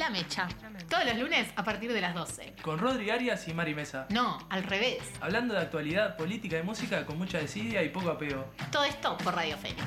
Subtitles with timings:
[0.00, 0.48] La Mecha.
[0.88, 2.54] Todos los lunes a partir de las 12.
[2.62, 4.06] Con Rodri Arias y Mari Mesa.
[4.08, 5.02] No, al revés.
[5.20, 8.46] Hablando de actualidad, política y música con mucha desidia y poco apego.
[8.72, 9.84] Todo esto por Radio Fénix.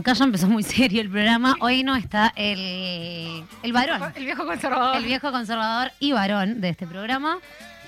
[0.00, 1.56] Acá ya empezó muy serio el programa.
[1.60, 4.96] Hoy no está el, el varón, El viejo conservador.
[4.96, 7.38] el viejo conservador y varón de este programa,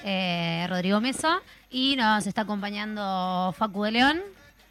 [0.04, 1.40] eh, Rodrigo Mesa.
[1.70, 4.20] Y nos está acompañando Facu de León,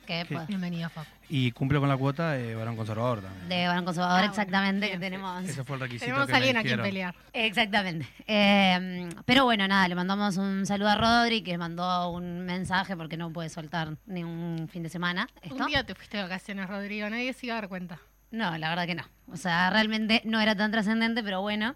[0.05, 1.09] que pues, Bienvenido, Facu.
[1.33, 3.47] Y cumple con la cuota de varón conservador también.
[3.47, 5.45] de varón conservador, Ah, exactamente, bien, que tenemos.
[5.45, 7.15] Ese fue el requisito Tenemos que alguien a quien pelear.
[7.31, 8.05] Exactamente.
[8.27, 13.15] Eh, pero bueno, nada, le mandamos un saludo a Rodri, que mandó un mensaje porque
[13.15, 15.29] no puede soltar ni un fin de semana.
[15.41, 15.55] ¿Esto?
[15.55, 17.09] Un día te fuiste de vacaciones, Rodrigo.
[17.09, 17.99] Nadie se iba a dar cuenta.
[18.31, 19.03] No, la verdad que no.
[19.31, 21.75] O sea, realmente no era tan trascendente, pero bueno.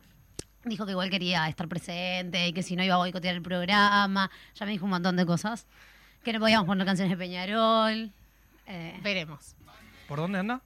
[0.65, 4.29] Dijo que igual quería estar presente y que si no iba a boicotear el programa.
[4.55, 5.65] Ya me dijo un montón de cosas.
[6.25, 8.11] Que no podíamos poner canciones de Peñarol.
[8.67, 9.55] Eh, Veremos.
[10.07, 10.61] ¿Por dónde anda?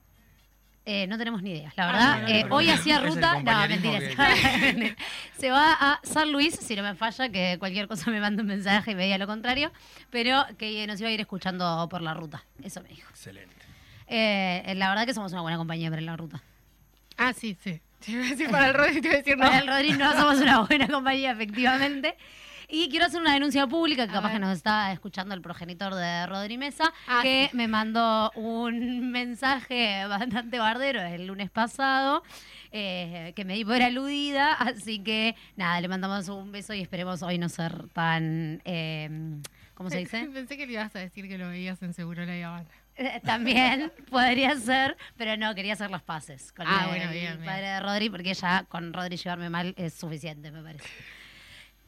[0.86, 2.22] eh, no tenemos ni idea, la Ah, verdad.
[2.22, 3.40] no, no, Eh, hoy hacía ruta.
[3.42, 4.96] No, mentira.
[5.38, 8.48] Se va a San Luis, si no me falla, que cualquier cosa me manda un
[8.48, 9.70] mensaje y me diga lo contrario.
[10.10, 12.42] Pero que nos iba a ir escuchando por la ruta.
[12.62, 13.08] Eso me dijo.
[13.10, 13.54] Excelente.
[14.08, 16.42] Eh, la verdad que somos una buena compañía para la ruta.
[17.16, 17.80] Ah, sí, sí.
[18.04, 19.44] Te iba a decir para el Rodri, te iba a decir no.
[19.44, 22.16] Para el Rodri no somos una buena compañía, efectivamente.
[22.70, 24.36] Y quiero hacer una denuncia pública, que A capaz ver.
[24.36, 30.06] que nos está escuchando el progenitor de Rodri Mesa, Ah, que me mandó un mensaje
[30.06, 32.22] bastante bardero el lunes pasado,
[32.72, 37.22] eh, que me di por aludida, así que nada, le mandamos un beso y esperemos
[37.22, 39.10] hoy no ser tan, eh,
[39.74, 40.28] ¿cómo se dice?
[40.32, 42.68] Pensé que le ibas a decir que lo veías en Seguro La Habana.
[42.96, 47.34] Eh, También podría ser, pero no, quería hacer las paces con Ah, el, bueno, bien,
[47.36, 47.44] bien.
[47.44, 50.84] padre de Rodri, porque ya con Rodri llevarme mal es suficiente, me parece.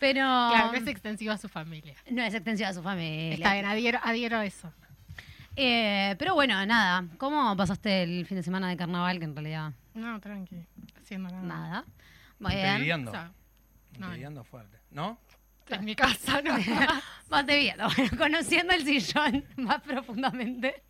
[0.03, 1.95] Pero Claro, no es extensivo a su familia.
[2.11, 3.35] no es extensiva a su familia.
[3.35, 4.73] Está bien, adhiero, adhiero a eso.
[5.55, 7.07] Eh, pero bueno, nada.
[7.19, 9.21] ¿Cómo pasaste el fin de semana de carnaval?
[9.21, 10.67] Que en realidad No, tranqui.
[11.01, 11.43] Haciendo nada.
[11.45, 11.85] nada.
[12.41, 12.67] Muy bien.
[12.67, 13.11] Montevideando.
[13.13, 13.31] O sea,
[13.99, 14.45] no.
[14.45, 14.79] Fuerte.
[14.91, 15.19] ¿No?
[15.69, 16.53] en mi casa, ¿no?
[17.31, 17.89] Montevideo.
[17.97, 20.83] Bueno, conociendo el sillón más profundamente.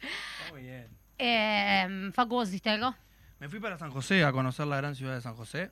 [0.00, 0.88] Está muy bien.
[1.18, 2.94] Eh, Facu, ¿vos hiciste algo?
[3.40, 5.70] Me fui para San José a conocer la gran ciudad de San José.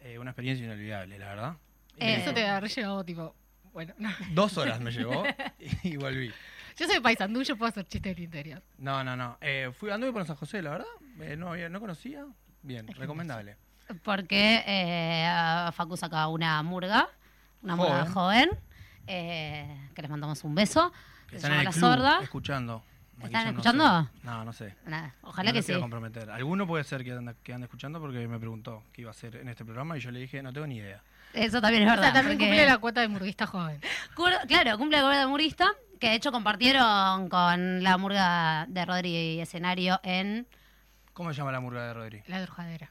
[0.00, 1.56] Eh, una experiencia inolvidable, la verdad.
[2.00, 3.34] Eh, Eso te habrá llevado, tipo...
[3.72, 4.10] Bueno, no.
[4.32, 5.24] Dos horas me llevó
[5.82, 6.32] y volví.
[6.76, 8.62] Yo soy paisandú, yo puedo hacer chistes del interior.
[8.78, 9.36] No, no, no.
[9.40, 10.86] Eh, fui anduve por San José, la verdad.
[11.20, 12.24] Eh, no, había- no conocía.
[12.62, 13.56] Bien, recomendable.
[14.02, 17.08] Porque eh, Facu saca una murga,
[17.62, 18.12] una murga Joven.
[18.12, 18.50] joven,
[19.06, 20.92] eh, que les mandamos un beso.
[21.28, 22.20] Que Están en La el club, Sorda.
[22.22, 22.84] escuchando.
[23.22, 23.84] ¿Están yo escuchando?
[23.84, 24.10] No, sé.
[24.22, 24.74] no, no sé.
[24.86, 25.72] Nada, ojalá no que sí.
[25.78, 26.30] comprometer.
[26.30, 29.36] Alguno puede ser que ande, que ande escuchando porque me preguntó qué iba a hacer
[29.36, 31.02] en este programa y yo le dije, no tengo ni idea.
[31.34, 32.04] Eso también es O verdad.
[32.04, 33.80] sea, también porque- cumple la cuota de murguista joven.
[34.14, 35.68] Cur- Claro, cumple el gobierno de Murista,
[36.00, 40.46] que de hecho compartieron con la murga de Rodri y escenario en,
[41.12, 42.22] ¿Cómo se llama la murga de Rodri?
[42.28, 42.90] La drujadera.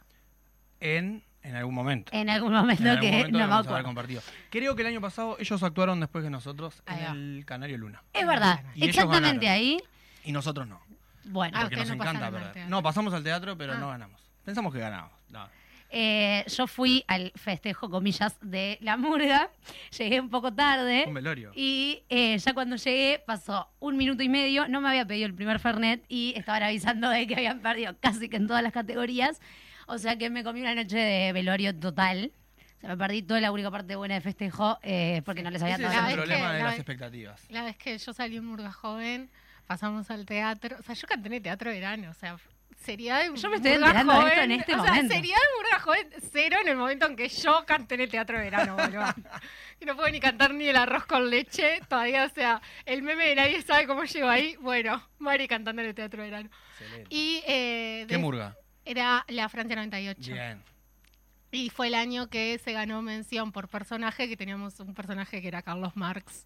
[0.79, 2.11] En, en algún momento.
[2.13, 3.85] en algún momento En algún que momento no vamos a haber acuerdo.
[3.85, 4.21] compartido.
[4.49, 7.11] Creo que el año pasado ellos actuaron después que nosotros Ahí va.
[7.11, 8.03] en el Canario Luna.
[8.13, 9.79] Es verdad, Y exactamente ahí.
[10.23, 10.81] Y nosotros no.
[11.25, 12.69] Bueno, Ah, Porque ustedes nos no encanta perder.
[12.69, 13.77] No, pasamos al teatro, pero Ah.
[13.77, 14.21] no ganamos.
[14.45, 15.17] Pensamos que ganábamos.
[15.29, 15.47] No.
[15.89, 19.49] Eh, yo fui al festejo, comillas, de la murga.
[19.97, 21.05] Llegué un poco tarde.
[21.07, 21.51] Un velorio.
[21.55, 25.33] Y eh, ya cuando llegué pasó un minuto y medio, no me había pedido el
[25.33, 29.39] primer Fernet y estaban avisando de que habían perdido casi que en todas las categorías.
[29.87, 32.31] O sea que me comí una noche de velorio total.
[32.77, 35.61] O sea, me perdí toda la única parte buena de festejo eh, porque no les
[35.63, 37.45] había dado es la el vez problema que- de la las vez- expectativas.
[37.49, 39.29] La vez que yo salí en Murga Joven,
[39.65, 40.75] pasamos al teatro.
[40.79, 42.11] O sea, yo canté en el teatro de verano.
[42.11, 42.37] O sea,
[42.77, 45.13] seriedad de Yo me estoy enterando esto Joven- en este o sea, momento.
[45.15, 48.37] seriedad de Murga Joven cero en el momento en que yo canté en el teatro
[48.37, 49.03] de verano, boludo.
[49.81, 51.81] y no puedo ni cantar ni el arroz con leche.
[51.89, 54.55] Todavía, o sea, el meme de nadie sabe cómo llegó ahí.
[54.57, 56.49] Bueno, Mari cantando en el teatro de verano.
[56.79, 57.07] Excelente.
[57.15, 58.55] Y, eh, ¿Qué murga?
[58.85, 60.31] Era la Francia 98.
[60.33, 60.63] Bien.
[61.51, 65.47] Y fue el año que se ganó mención por personaje, que teníamos un personaje que
[65.47, 66.45] era Carlos Marx.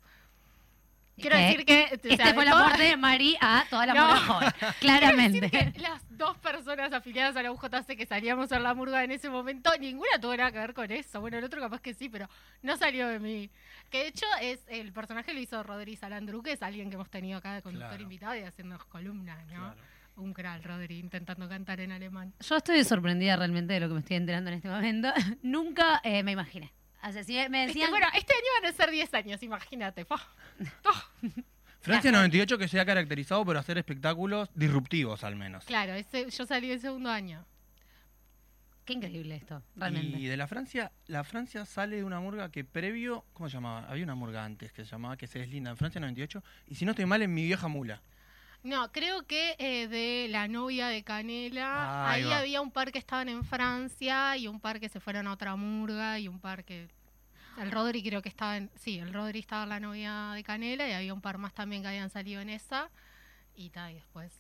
[1.22, 1.44] Quiero ¿Qué?
[1.44, 1.82] decir que...
[1.92, 4.40] o Este sea, fue el aporte de Mari a toda la No.
[4.80, 5.40] Claramente.
[5.42, 9.12] decir que las dos personas afiliadas a la UJC que salíamos a la murga en
[9.12, 11.22] ese momento, ninguna tuvo nada que ver con eso.
[11.22, 12.28] Bueno, el otro capaz que sí, pero
[12.62, 13.50] no salió de mí.
[13.90, 17.10] Que de hecho es el personaje lo hizo Rodri Salandru, que es alguien que hemos
[17.10, 18.04] tenido acá de conductor Claro.
[18.04, 19.60] invitado y haciendo columnas, ¿no?
[19.74, 19.76] Claro.
[20.18, 22.34] Un crack, Rodri, intentando cantar en alemán.
[22.42, 25.12] Yo estoy sorprendida realmente de lo que me estoy enterando en este momento.
[25.42, 26.72] Nunca eh, me imaginé.
[27.04, 27.90] O sea, si me Este, decían...
[27.90, 30.06] bueno, este año van a ser 10 años, imagínate.
[31.82, 35.66] Francia 98 que se ha caracterizado por hacer espectáculos disruptivos al menos.
[35.66, 37.44] Claro, ese, yo salí el segundo año.
[38.86, 40.20] Qué increíble esto, realmente.
[40.20, 43.88] Y de la Francia, la Francia sale de una murga que previo, ¿cómo se llamaba?
[43.88, 46.86] Había una murga antes que se llamaba que se deslinda en Francia 98 y si
[46.86, 48.02] no estoy mal en mi vieja mula.
[48.64, 52.38] No, creo que eh, de la novia de Canela, Ahí ahí va.
[52.40, 55.56] había un par que estaban en Francia y un par que se fueron a otra
[55.56, 56.88] murga y un par que...
[57.58, 58.70] El Rodri creo que estaba en...
[58.76, 61.82] Sí, el Rodri estaba en la novia de Canela y había un par más también
[61.82, 62.90] que habían salido en esa.
[63.56, 64.32] Y tal, y después...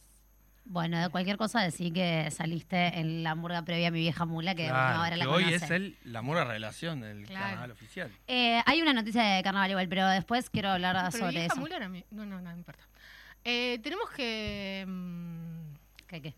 [0.64, 4.54] Bueno, de cualquier cosa decir que saliste en la murga previa a mi vieja mula,
[4.54, 5.66] que Claro, bueno, ahora la que hoy conoce.
[5.66, 7.46] es el, la murga revelación del Claro.
[7.48, 8.12] carnaval oficial.
[8.28, 11.46] Eh, hay una noticia de carnaval igual, pero después quiero hablar Pero mi sobre vieja
[11.54, 11.60] eso.
[11.60, 12.84] mula era mi- No, no, no, no importa.
[13.44, 14.86] Eh, tenemos que...
[14.88, 15.74] mm,
[16.08, 16.36] ¿Qué, qué?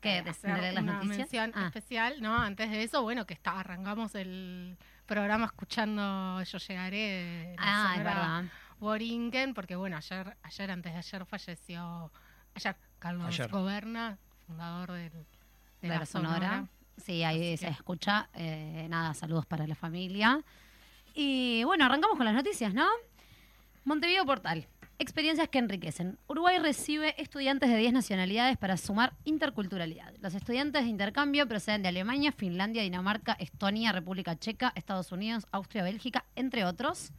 [0.00, 0.18] ¿Qué?
[0.18, 1.18] eh, ¿De- hacer las una noticias?
[1.18, 1.66] mención Ah.
[1.66, 2.36] especial, ¿no?
[2.36, 7.94] Antes de eso, bueno, que está, arrancamos el programa escuchando Yo Llegaré de la Ah,
[7.96, 8.44] es verdad.
[8.78, 12.12] Borinquen, porque bueno, ayer, ayer antes de ayer falleció,
[12.54, 13.48] ayer Carlos Ayer.
[13.50, 15.24] Goberna, fundador del, de,
[15.82, 16.66] de la, la Sonora.
[16.98, 18.28] Sí, ahí Así se que- escucha.
[18.34, 20.42] Eh, nada, saludos para la familia.
[21.14, 22.86] Y bueno, arrancamos con las noticias, ¿no?
[23.84, 24.66] Montevideo Portal.
[24.98, 26.18] Experiencias que enriquecen.
[26.26, 30.14] Uruguay recibe estudiantes de 10 nacionalidades para sumar interculturalidad.
[30.20, 35.82] Los estudiantes de intercambio proceden de Alemania, Finlandia, Dinamarca, Estonia, República Checa, Estados Unidos, Austria,
[35.82, 37.12] Bélgica, entre otros.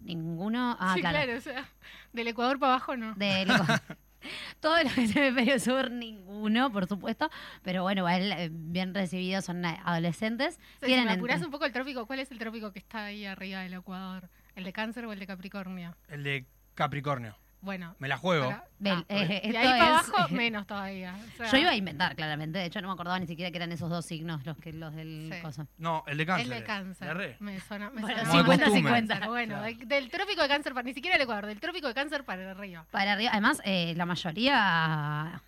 [0.00, 0.76] Ninguno.
[0.80, 1.18] Ah, sí, claro.
[1.18, 1.68] claro, o sea,
[2.12, 3.14] del Ecuador para abajo no.
[3.14, 3.80] Del Ecuador.
[4.60, 7.30] Todo lo que es hemisferio sur, ninguno, por supuesto.
[7.62, 10.56] Pero bueno, eh, bien recibidos, son eh, adolescentes.
[10.56, 12.80] O sea, si Tienen me apurás un poco el trópico, ¿cuál es el trópico que
[12.80, 14.28] está ahí arriba del Ecuador?
[14.56, 15.96] ¿El de Cáncer o el de Capricornio?
[16.08, 16.46] El de
[16.84, 17.36] Capricornio.
[17.62, 17.94] Bueno.
[17.98, 18.48] Me la juego.
[18.48, 18.64] para-
[19.00, 21.14] ah, eh, de esto ahí para abajo, menos todavía.
[21.14, 22.58] o sea, Yo iba a inventar, claramente.
[22.58, 24.94] De hecho, no me acordaba ni siquiera que eran esos dos signos los que los
[24.94, 25.42] del Sí.
[25.42, 25.66] coso.
[25.76, 26.50] No, el de cáncer.
[26.50, 27.06] El de cáncer.
[27.08, 27.36] La re.
[27.38, 28.30] Me suena, me Bueno, suena.
[28.30, 28.92] Como de 50, costumbre.
[29.00, 29.28] 50.
[29.28, 29.76] Bueno, Claro.
[29.76, 32.50] de- del trópico de cáncer, para, ni siquiera el Ecuador, del trópico de cáncer para
[32.50, 32.86] arriba.
[32.90, 33.30] Para arriba.
[33.32, 35.42] Además, eh, la mayoría.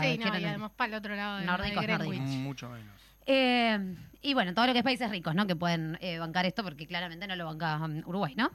[0.00, 2.26] sí, no, y además para el otro lado de, Nórdicos, de nórdicos.
[2.26, 2.94] Mm, Mucho menos.
[3.26, 5.46] Eh, y bueno, todo lo que es países ricos, ¿no?
[5.46, 8.50] Que pueden eh, bancar esto porque claramente no lo banca um, Uruguay, ¿no?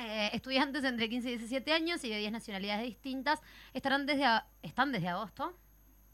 [0.00, 3.40] Eh, estudiantes entre 15 y 17 años y de 10 nacionalidades distintas
[3.74, 5.54] estarán desde a- están desde agosto,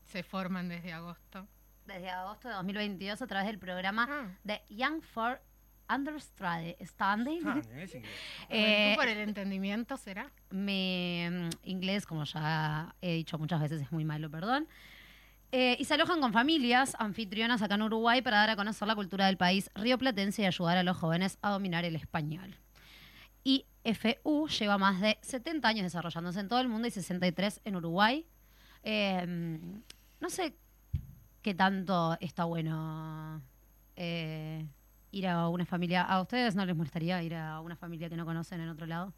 [0.06, 1.46] Se forman desde agosto.
[1.86, 4.38] desde agosto de 2022 a través del programa Ah.
[4.44, 5.40] de Young for
[5.88, 7.42] Understanding.
[7.46, 8.10] Ah, es increíble.
[8.48, 10.32] Eh, ¿Tú por el entendimiento será?
[10.50, 14.66] Mi mm, inglés, como ya he dicho muchas veces, es muy malo, perdón.
[15.52, 18.96] Eh, y se alojan con familias anfitrionas acá en Uruguay para dar a conocer la
[18.96, 22.56] cultura del país rioplatense y ayudar a los jóvenes a dominar el español.
[23.90, 28.26] IFU lleva más de 70 años desarrollándose en todo el mundo y 63 en Uruguay.
[28.82, 29.58] Eh,
[30.20, 30.56] no sé
[31.42, 33.42] qué tanto está bueno
[33.94, 34.66] eh,
[35.12, 36.02] ir a una familia.
[36.02, 39.12] ¿A ustedes no les molestaría ir a una familia que no conocen en otro lado?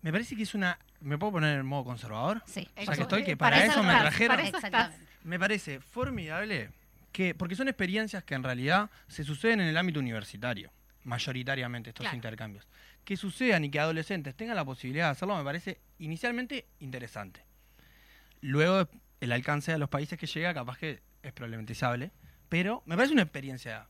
[0.00, 0.78] Me parece que es una.
[1.00, 2.42] ¿Me puedo poner en modo conservador?
[2.46, 2.68] Sí.
[2.76, 4.36] O sea, que estoy que Para para, eso eso me trajeron.
[4.60, 4.94] para eso.
[5.22, 6.70] Me parece formidable
[7.12, 7.34] que.
[7.34, 10.72] Porque son experiencias que en realidad se suceden en el ámbito universitario.
[11.04, 12.16] Mayoritariamente estos Claro.
[12.16, 12.66] intercambios.
[13.04, 17.44] Que sucedan y que adolescentes tengan la posibilidad de hacerlo me parece inicialmente interesante.
[18.40, 18.88] Luego
[19.20, 22.10] el alcance a los países que llega capaz que es problematizable.
[22.48, 23.86] Pero me parece una experiencia.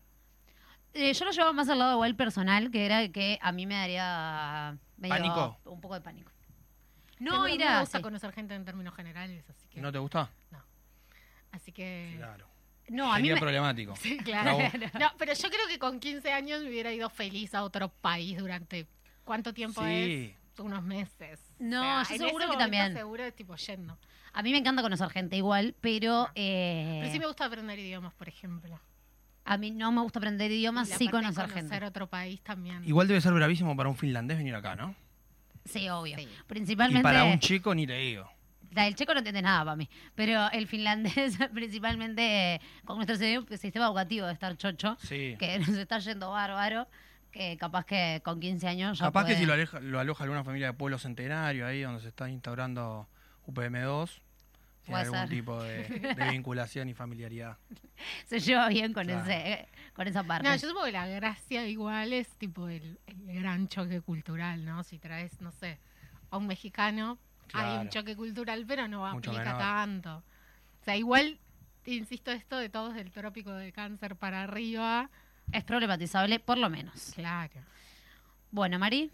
[0.94, 3.74] Eh, yo lo llevaba más al lado igual personal, que era que a mí me
[3.74, 5.58] daría medio- ¿Pánico?
[5.64, 6.30] un poco de pánico.
[7.18, 7.80] No, a mí ir me a...
[7.80, 8.02] gusta sí.
[8.02, 9.80] conocer gente en términos generales, así que...
[9.80, 10.30] ¿No te gusta?
[11.50, 12.14] Así que...
[12.18, 12.46] Claro.
[12.88, 13.40] No, a mí Sería me...
[13.40, 13.94] problemático.
[14.00, 14.58] Sí, claro.
[14.98, 18.38] No, pero yo creo que con 15 años me hubiera ido feliz a otro país
[18.38, 18.86] durante...
[19.24, 20.34] ¿Cuánto tiempo Sí.
[20.54, 20.60] es?
[20.60, 21.40] Unos meses.
[21.58, 22.92] No, yo en seguro ese que también.
[22.92, 23.98] Seguro es tipo yendo.
[24.34, 26.28] A mí me encanta conocer gente igual, pero...
[26.34, 28.80] eh, Pero sí me gusta aprender idiomas, por ejemplo.
[29.44, 31.84] A mí no me gusta aprender idiomas, sí de conocer gente.
[31.84, 32.84] otro país también.
[32.84, 34.94] Igual debe ser bravísimo para un finlandés venir acá, ¿no?
[35.64, 36.16] Sí, obvio.
[36.18, 36.28] Sí.
[36.46, 37.00] Principalmente...
[37.00, 38.30] Y para un chico ni te digo.
[38.72, 43.16] Del checo no entiende nada para mí, pero el finlandés principalmente eh, con nuestro
[43.56, 45.36] sistema educativo de estar chocho, Sí.
[45.38, 46.88] que nos está yendo bárbaro,
[47.30, 50.42] que capaz que con 15 años ya Capaz que si lo, aleja- lo aloja alguna
[50.44, 53.08] familia de pueblo centenario ahí donde se está instaurando
[53.46, 54.20] UPM2,
[54.84, 55.28] Tiene algún ser.
[55.28, 55.84] tipo de,
[56.16, 57.56] de vinculación y familiaridad.
[58.26, 59.22] Se lleva bien con, Claro.
[59.30, 60.48] ese, con esa parte.
[60.48, 64.82] No, yo supongo que la gracia igual es tipo el, el gran choque cultural, ¿no?
[64.82, 65.78] Si traes, no sé,
[66.30, 67.18] a un mexicano,
[67.54, 69.58] hay un choque cultural, pero no Mucho aplica menor.
[69.58, 70.16] tanto.
[70.80, 71.38] O sea, igual,
[71.86, 75.10] insisto, esto de todos del trópico de cáncer para arriba,
[75.52, 77.12] Es problematizable, por lo menos.
[77.14, 77.60] claro.
[78.50, 79.10] Bueno, Mari,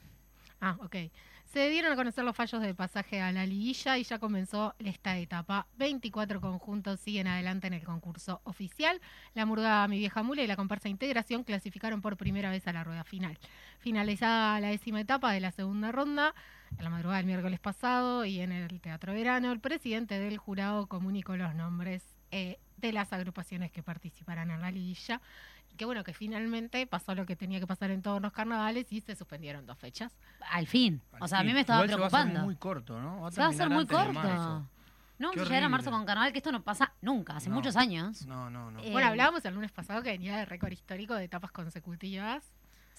[0.60, 0.96] Ah, ok.
[1.44, 5.16] Se dieron a conocer los fallos del pasaje a la liguilla y ya comenzó esta
[5.16, 5.66] etapa.
[5.78, 9.00] 24 conjuntos siguen adelante en el concurso oficial.
[9.34, 12.84] La Murga Mi Vieja Mula y la comparsa Integración clasificaron por primera vez a la
[12.84, 13.38] rueda final.
[13.78, 16.34] Finalizada la décima etapa de la segunda ronda,
[16.76, 20.86] en la madrugada del miércoles pasado y en el Teatro Verano, el presidente del jurado
[20.86, 25.20] comunicó los nombres eh, de las agrupaciones que participarán en la liguilla.
[25.76, 29.00] Que bueno, que finalmente pasó lo que tenía que pasar en todos los carnavales y
[29.00, 30.12] se suspendieron dos fechas.
[30.50, 31.00] al fin.
[31.12, 32.44] Al O sea, a mí me estaba Igual se va a hacer preocupando.
[32.46, 33.30] muy corto, ¿no?
[33.30, 34.66] Se va a hacer muy corto.
[35.20, 37.48] No, Qué vamos a llegar a marzo con carnaval, que esto no pasa nunca, hace
[37.48, 37.56] No.
[37.56, 38.24] muchos años.
[38.26, 38.78] No, no, no.
[38.80, 42.44] Eh, Bueno, hablábamos el lunes pasado que venía de récord histórico de etapas consecutivas.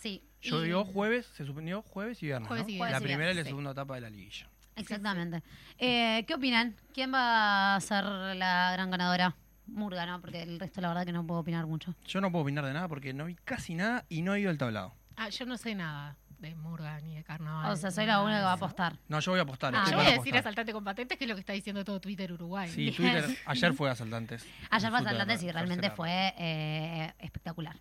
[0.01, 0.23] Sí.
[0.41, 2.47] y- Llovió jueves, se suspendió jueves y viernes.
[2.47, 2.71] Jueves ¿no?
[2.73, 3.01] y La viernes.
[3.03, 3.49] primera y la Sí.
[3.49, 4.49] segunda etapa de la liguilla.
[4.75, 5.43] Exactamente.
[5.77, 6.75] Eh, ¿Qué opinan?
[6.93, 9.35] ¿Quién va a ser la gran ganadora?
[9.67, 10.19] Murga, ¿no?
[10.21, 11.93] Porque el resto, la verdad, que no puedo opinar mucho.
[12.07, 14.49] Yo no puedo opinar de nada porque no vi casi nada y no he ido
[14.49, 14.95] al tablado.
[15.17, 17.69] Ah, yo no sé nada de Murga ni de carnaval.
[17.71, 18.97] O sea, soy la única que va a apostar.
[19.09, 19.75] No, yo voy a apostar.
[19.75, 20.39] Ah, Yo voy a decir apostar.
[20.39, 22.69] asaltante con patentes, que es lo que está diciendo todo Twitter Uruguay.
[22.69, 23.25] Sí, Twitter.
[23.45, 24.45] Ayer fue asaltantes.
[24.69, 27.75] Ayer fue Fútbol, Atlantes y realmente fue eh, espectacular.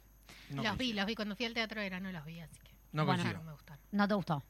[0.50, 1.14] No los vi, los vi.
[1.14, 3.22] Cuando fui al teatro era, no los vi, así que No Bueno.
[3.22, 3.38] coincido.
[3.42, 3.82] no me gustaron.
[3.92, 4.44] ¿No te gustó?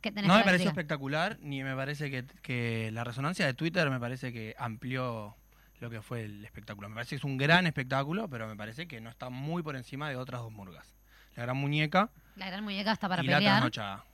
[0.00, 0.68] ¿Qué tenés No me pareció decir?
[0.68, 5.36] espectacular, ni me parece que, que la resonancia de Twitter me parece que amplió
[5.80, 6.88] lo que fue el espectáculo.
[6.88, 9.74] Me parece que es un gran espectáculo, pero me parece que no está muy por
[9.76, 10.94] encima de otras dos murgas.
[11.36, 13.54] La gran muñeca La gran muñeca está para y la pelear.
[13.54, 14.04] trasnochada.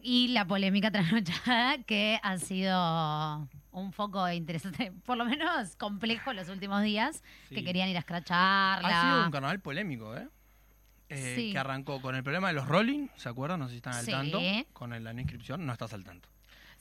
[0.00, 6.48] Y la polémica trasnochada, que ha sido un foco interesante, por lo menos complejo los
[6.48, 7.56] últimos días, Sí.
[7.56, 8.88] que querían ir a escracharla.
[8.88, 10.28] Ha sido un carnaval polémico, ¿eh?
[11.10, 11.52] Eh, Sí.
[11.52, 13.60] Que arrancó con el problema de los rolling, ¿se acuerdan?
[13.60, 14.10] No sé si están al Sí.
[14.10, 14.40] tanto.
[14.72, 16.28] Con el- la no inscripción, no estás al tanto.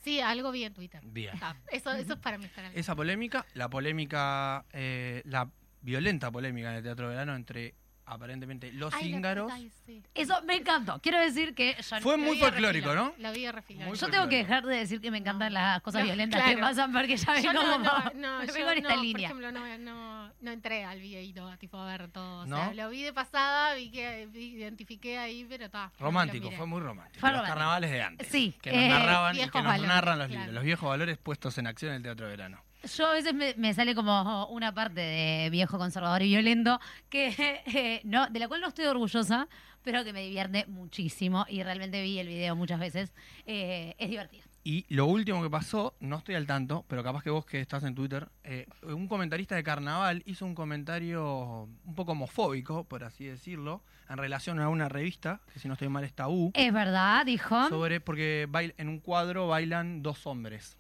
[0.03, 1.01] Sí, algo vi en Twitter.
[1.05, 1.33] Bien.
[1.41, 5.49] Ah, eso, eso es para mí estar al Esa polémica, la polémica, eh, la
[5.81, 7.73] violenta polémica en el Teatro Verano entre
[8.05, 10.03] aparentemente los Ay, la sí.
[10.13, 10.99] Eso me encantó.
[11.01, 13.13] Quiero decir que yo, Fue Lo muy folclórico, ¿no?
[13.17, 16.57] La yo tengo que dejar de decir que me encantan las cosas No, violentas que
[16.57, 18.11] pasan porque ya vengo no, como...
[18.15, 19.29] no, yo en esta no, línea.
[19.29, 22.41] Por ejemplo, no, no, no entré al videíto tipo a ver todo.
[22.41, 22.57] O ¿No?
[22.57, 25.91] sea, lo vi de pasada, vi que identifiqué ahí, pero está.
[25.99, 27.19] Romántico, fue muy romántico.
[27.19, 27.55] Fue los romántico.
[27.55, 28.27] carnavales de antes.
[28.27, 30.41] Sí, Que nos eh, narraban y que nos valores, narran los claro.
[30.41, 30.55] libros.
[30.55, 32.61] Los viejos valores puestos en acción en el Teatro Verano.
[32.97, 37.27] Yo a veces me, me sale como una parte de viejo conservador y violento que
[37.65, 39.47] eh, no, de la cual no estoy orgullosa,
[39.83, 43.13] pero que me divierte muchísimo y realmente vi el video muchas veces.
[43.45, 44.43] Eh, es divertido.
[44.65, 47.83] Y lo último que pasó, no estoy al tanto, pero capaz que vos que estás
[47.83, 53.25] en Twitter, eh, un comentarista de carnaval hizo un comentario un poco homofóbico, por así
[53.25, 57.25] decirlo, en relación a una revista, que si no estoy mal es Tabú, Es verdad,
[57.25, 57.67] dijo.
[57.67, 60.77] sobre porque bail- en un cuadro bailan dos hombres.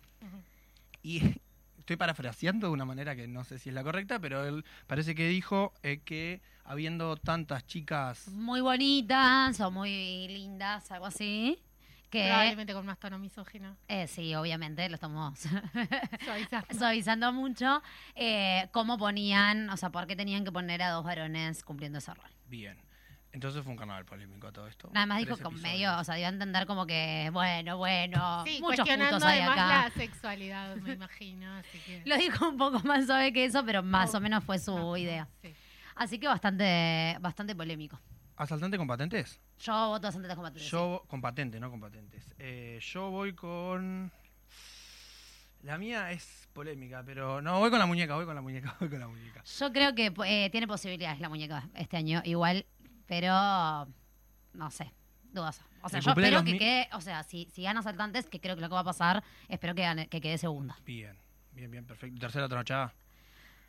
[1.01, 1.21] Y
[1.83, 5.15] estoy parafraseando de una manera que no sé si es la correcta, pero él parece
[5.15, 11.61] que dijo eh, que habiendo tantas chicas Muy bonitas o muy lindas, algo así.
[12.09, 13.75] Que, Probablemente con más tono misógino.
[13.87, 15.39] eh, sí, obviamente, lo estamos
[16.23, 16.67] Suavizando.
[16.77, 17.81] suavizando mucho.
[18.15, 22.13] Eh, cómo ponían, o sea, por qué tenían que poner a dos varones cumpliendo ese
[22.13, 22.29] rol.
[22.47, 22.77] bien.
[23.33, 24.89] Entonces fue un carnaval polémico todo esto.
[24.93, 28.59] Nada más dijo con medio, o sea, dio a entender como que, bueno, bueno, Sí,
[28.61, 29.67] muchos cuestionando putos hay además acá.
[29.67, 31.51] la sexualidad, me imagino.
[31.55, 32.03] Así que...
[32.05, 34.77] Lo dijo un poco más suave que eso, pero más Oh, o menos fue su
[34.77, 35.27] no, idea.
[35.41, 35.53] sí.
[35.95, 37.99] Así que bastante, bastante polémico.
[38.35, 39.39] ¿Asaltante con patentes?
[39.59, 40.59] Yo voto bastante de combate.
[40.59, 42.33] Yo, con patentes, no con patentes.
[42.39, 44.11] Eh, yo voy con.
[45.61, 47.41] La mía es polémica, pero.
[47.41, 49.43] No, voy con la muñeca, voy con la muñeca, voy con la muñeca.
[49.43, 52.65] Yo creo que eh, tiene posibilidades la muñeca este año, igual,
[53.07, 53.87] pero
[54.53, 54.91] no sé,
[55.31, 55.65] dudosa.
[55.81, 58.61] O sea, yo espero que quede, o sea, si, si gana Saltantes, que creo que
[58.61, 60.77] lo que va a pasar, espero que, gane- que quede segunda.
[60.85, 61.17] Bien,
[61.53, 62.19] bien, bien, perfecto.
[62.19, 62.93] ¿Tercera tranochada?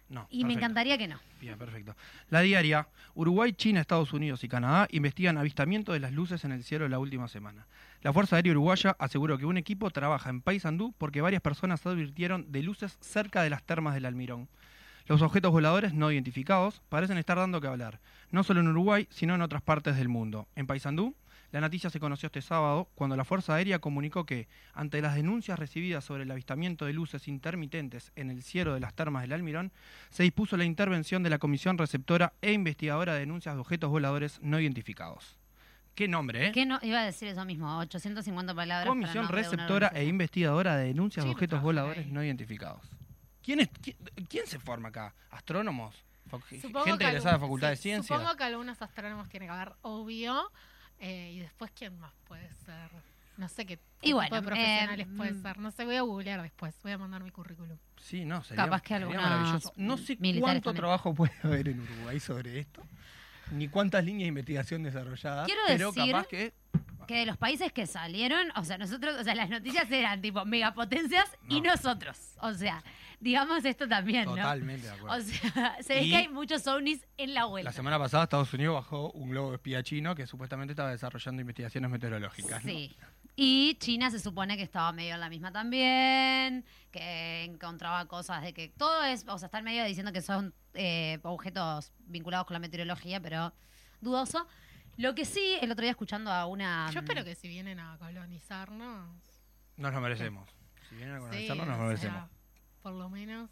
[0.08, 0.26] No.
[0.30, 0.58] Y me perfecto.
[0.58, 1.18] encantaría que no.
[1.40, 1.96] Bien, perfecto.
[2.28, 2.86] La diaria.
[3.14, 6.98] Uruguay, China, Estados Unidos y Canadá investigan avistamiento de las luces en el cielo la
[6.98, 7.66] última semana.
[8.02, 12.52] La Fuerza Aérea Uruguaya aseguró que un equipo trabaja en Paysandú porque varias personas advirtieron
[12.52, 14.48] de luces cerca de las termas del Almirón.
[15.06, 17.98] Los objetos voladores no identificados parecen estar dando que hablar,
[18.34, 20.48] no solo en Uruguay, sino en otras partes del mundo.
[20.56, 21.14] En Paysandú,
[21.52, 25.56] la noticia se conoció este sábado cuando la Fuerza Aérea comunicó que, ante las denuncias
[25.56, 29.70] recibidas sobre el avistamiento de luces intermitentes en el cielo de las termas del Almirón,
[30.10, 34.40] se dispuso la intervención de la Comisión Receptora e Investigadora de Denuncias de Objetos Voladores
[34.42, 35.38] No Identificados.
[35.94, 36.52] Qué nombre, ¿eh?
[36.52, 36.80] ¿Qué no?
[36.82, 38.88] Iba a decir eso mismo, 850 palabras.
[38.88, 42.82] Comisión receptora e investigadora de denuncias de objetos voladores no identificados.
[43.44, 43.96] ¿Quién, es, quién,
[44.28, 45.14] quién se forma acá?
[45.30, 46.04] ¿Astrónomos?
[46.60, 48.18] Supongo ¿Gente que egresada de Facultad de Ciencias?
[48.18, 50.50] Supongo que algunos astrónomos tiene que haber, obvio.
[50.98, 52.90] eh, y después, ¿quién más puede ser?
[53.36, 53.80] No sé qué,
[54.12, 55.42] bueno, de profesionales eh, puede mm.
[55.42, 55.58] ser.
[55.58, 56.74] No sé, voy a googlear después.
[56.84, 57.76] Voy a mandar mi currículum.
[58.00, 59.72] Sí, no, sería, Capaz que sería algunos maravilloso.
[59.76, 60.76] No sé cuánto también.
[60.76, 62.82] trabajo puede haber en Uruguay sobre esto,
[63.50, 66.52] ni cuántas líneas de investigación desarrolladas, Quiero pero decir- capaz que...
[67.06, 70.44] Que de los países que salieron, o sea, nosotros, o sea, las noticias eran tipo
[70.44, 71.70] megapotencias y No.
[71.72, 72.18] nosotros.
[72.40, 72.82] O sea,
[73.20, 74.36] digamos esto también, ¿no?
[74.36, 75.16] Totalmente de acuerdo.
[75.16, 77.70] O sea, se ve que hay muchos ovnis en la vuelta.
[77.70, 81.90] La semana pasada Estados Unidos bajó un globo espía chino que supuestamente estaba desarrollando investigaciones
[81.90, 82.64] meteorológicas.
[82.64, 82.70] ¿no?
[82.70, 82.96] Sí.
[83.36, 88.52] Y China se supone que estaba medio en la misma también, que encontraba cosas de
[88.54, 92.54] que todo es, o sea, está en medio diciendo que son eh, objetos vinculados con
[92.54, 93.52] la meteorología, pero
[94.00, 94.46] dudoso.
[94.96, 96.90] Lo que sí, el otro día escuchando a una...
[96.92, 99.08] Yo espero que si vienen a colonizarnos.
[99.76, 100.48] Nos lo merecemos.
[100.88, 102.16] Si vienen a sí, colonizarnos, nos lo merecemos.
[102.16, 102.28] sea,
[102.82, 103.50] por lo menos.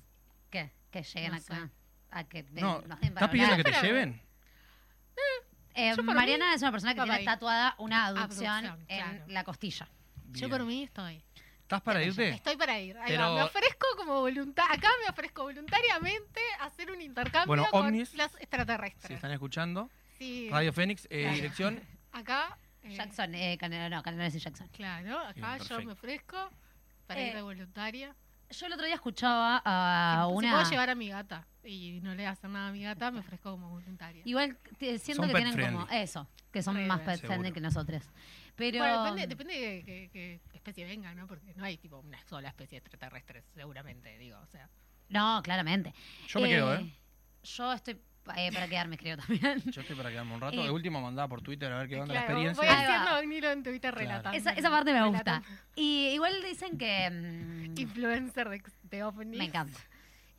[0.51, 0.73] ¿Qué?
[0.91, 1.55] Que lleguen No acá.
[1.67, 1.71] sé.
[2.11, 4.23] A que den- No, nos den ¿estás para pidiendo que te Pero- lleven?
[5.75, 7.25] Eh, Mariana mí, es una persona que tiene ahí.
[7.25, 9.25] tatuada una Abducción, en claro.
[9.29, 9.89] la costilla.
[10.33, 11.25] Yo por mí estoy.
[11.63, 12.29] ¿Estás para irte?
[12.29, 12.99] Estoy para ir.
[12.99, 13.37] Ahí Pero- va.
[13.37, 14.71] Me ofrezco como voluntaria.
[14.75, 18.11] Acá me ofrezco voluntariamente a hacer un intercambio Bueno, con ovnis.
[18.11, 19.11] Si extraterrestres.
[19.13, 19.89] están escuchando,
[20.23, 20.49] Sí.
[20.51, 21.35] Radio Fénix, eh, Claro.
[21.35, 21.81] dirección.
[22.13, 22.57] Acá.
[22.85, 24.69] eh, Jackson, eh, Canelo, no, Canelo y Jackson.
[24.69, 26.51] Claro, acá Bien, yo me ofrezco
[27.07, 28.15] para Eh, ir de voluntaria.
[28.51, 30.53] Yo el otro día escuchaba a Si una...
[30.53, 33.51] puedo llevar a mi gata y no le hacen nada a mi gata, me ofrezco
[33.53, 34.23] como voluntaria.
[34.27, 38.03] Igual siento Son que tienen como eso, que son Re, más pet friendly que nosotros.
[38.55, 41.27] Pero Bueno, depende, depende de qué qué- qué especie venga, ¿no?
[41.27, 44.39] Porque no hay tipo una sola especie de extraterrestres, seguramente, digo.
[44.39, 44.69] O sea,
[45.09, 45.95] no, claramente.
[46.29, 46.93] Yo me quedo, ¿eh?
[47.43, 47.99] Yo estoy
[48.37, 49.63] eh, para quedarme, creo también.
[49.71, 50.61] Yo estoy para quedarme un rato.
[50.61, 52.63] Eh, De último mandaba por Twitter a ver qué onda la experiencia.
[52.63, 53.99] voy haciendo Nilo en Twitter Claro.
[54.09, 54.39] relatando.
[54.39, 55.43] Esa, esa parte me gusta.
[55.75, 59.39] Y igual dicen que mm, Influencer de, de ovnis.
[59.39, 59.79] me encanta.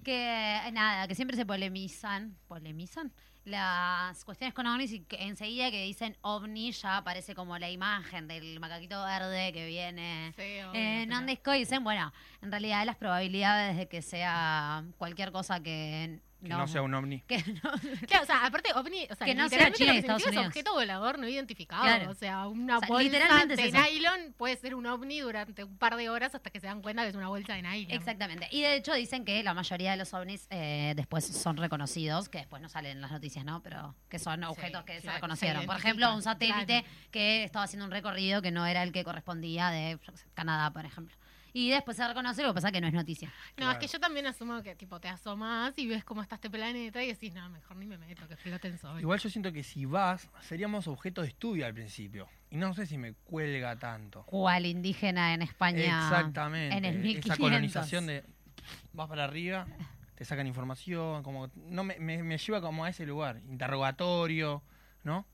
[0.04, 3.12] Que eh, nada, que siempre se polemizan, polemizan
[3.46, 8.28] las cuestiones con ovnis y que enseguida que dicen ovni ya aparece como la imagen
[8.28, 12.96] del macaquito verde que viene Sí, obvio, en Andesco y dicen, bueno, en realidad las
[12.96, 17.22] probabilidades de que sea cualquier cosa que Que no sea un ovni.
[17.22, 17.72] que no-
[18.08, 20.46] Claro, o sea, aparte ovni, o sea, Que no sea que Estados significa es Unidos.
[20.48, 21.84] objeto volador no identificado.
[21.84, 22.12] Claro.
[22.12, 25.78] O sea, una O sea, bolsa literalmente de nylon puede ser un ovni durante un
[25.78, 27.92] par de horas hasta que se dan cuenta que es una bolsa de nylon.
[27.92, 28.48] Exactamente.
[28.52, 32.40] Y de hecho dicen que la mayoría de los ovnis eh, después son reconocidos, que
[32.40, 33.62] después no salen en las noticias, ¿no?
[33.62, 35.62] Pero que son objetos que se reconocieron.
[35.62, 36.88] se Por ejemplo, un satélite claro.
[37.12, 40.00] que estaba haciendo un recorrido que no era el que correspondía de
[40.34, 41.16] Canadá, por ejemplo.
[41.56, 43.28] Y después se reconoce, lo que pasa que no es noticia.
[43.30, 43.72] No, Claro.
[43.74, 47.04] es que yo también asumo que tipo te asomas y ves cómo está este planeta
[47.04, 49.02] y decís, no, mejor ni me meto, que floten sobre.
[49.02, 52.28] Igual yo siento que si vas, seríamos objeto de estudio al principio.
[52.50, 54.24] Y no sé si me cuelga tanto.
[54.26, 56.08] Cual indígena en España.
[56.08, 56.76] Exactamente.
[56.76, 57.32] En el 1500.
[57.32, 58.24] Esa colonización de
[58.94, 59.68] vas para arriba,
[60.16, 64.64] te sacan información, como no me, me, me lleva como a ese lugar, interrogatorio,
[65.04, 65.26] ¿no?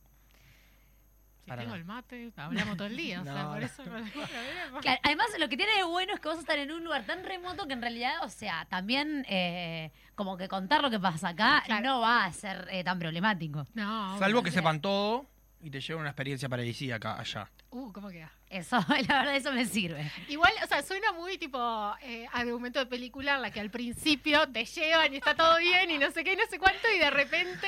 [1.49, 1.77] Si tengo nada.
[1.77, 4.81] el mate, hablamos todo el día, o sea, No, por eso no.
[4.81, 7.03] Claro, además, lo que tiene de bueno es que vas a estar en un lugar
[7.05, 11.29] tan remoto que en realidad, o sea, también eh, como que contar lo que pasa
[11.29, 11.83] acá Claro.
[11.85, 13.65] no va a ser eh, tan problemático.
[13.73, 15.25] No, Salvo que sepan todo
[15.61, 17.49] y te lleven una experiencia paradisíaca allá.
[17.71, 18.31] Uh, ¿cómo queda?
[18.49, 20.11] Eso, la verdad, eso me sirve.
[20.27, 24.47] Igual, o sea, suena muy tipo eh, argumento de película en la que al principio
[24.49, 26.97] te llevan y está todo bien y no sé qué y no sé cuánto y
[26.97, 27.67] de repente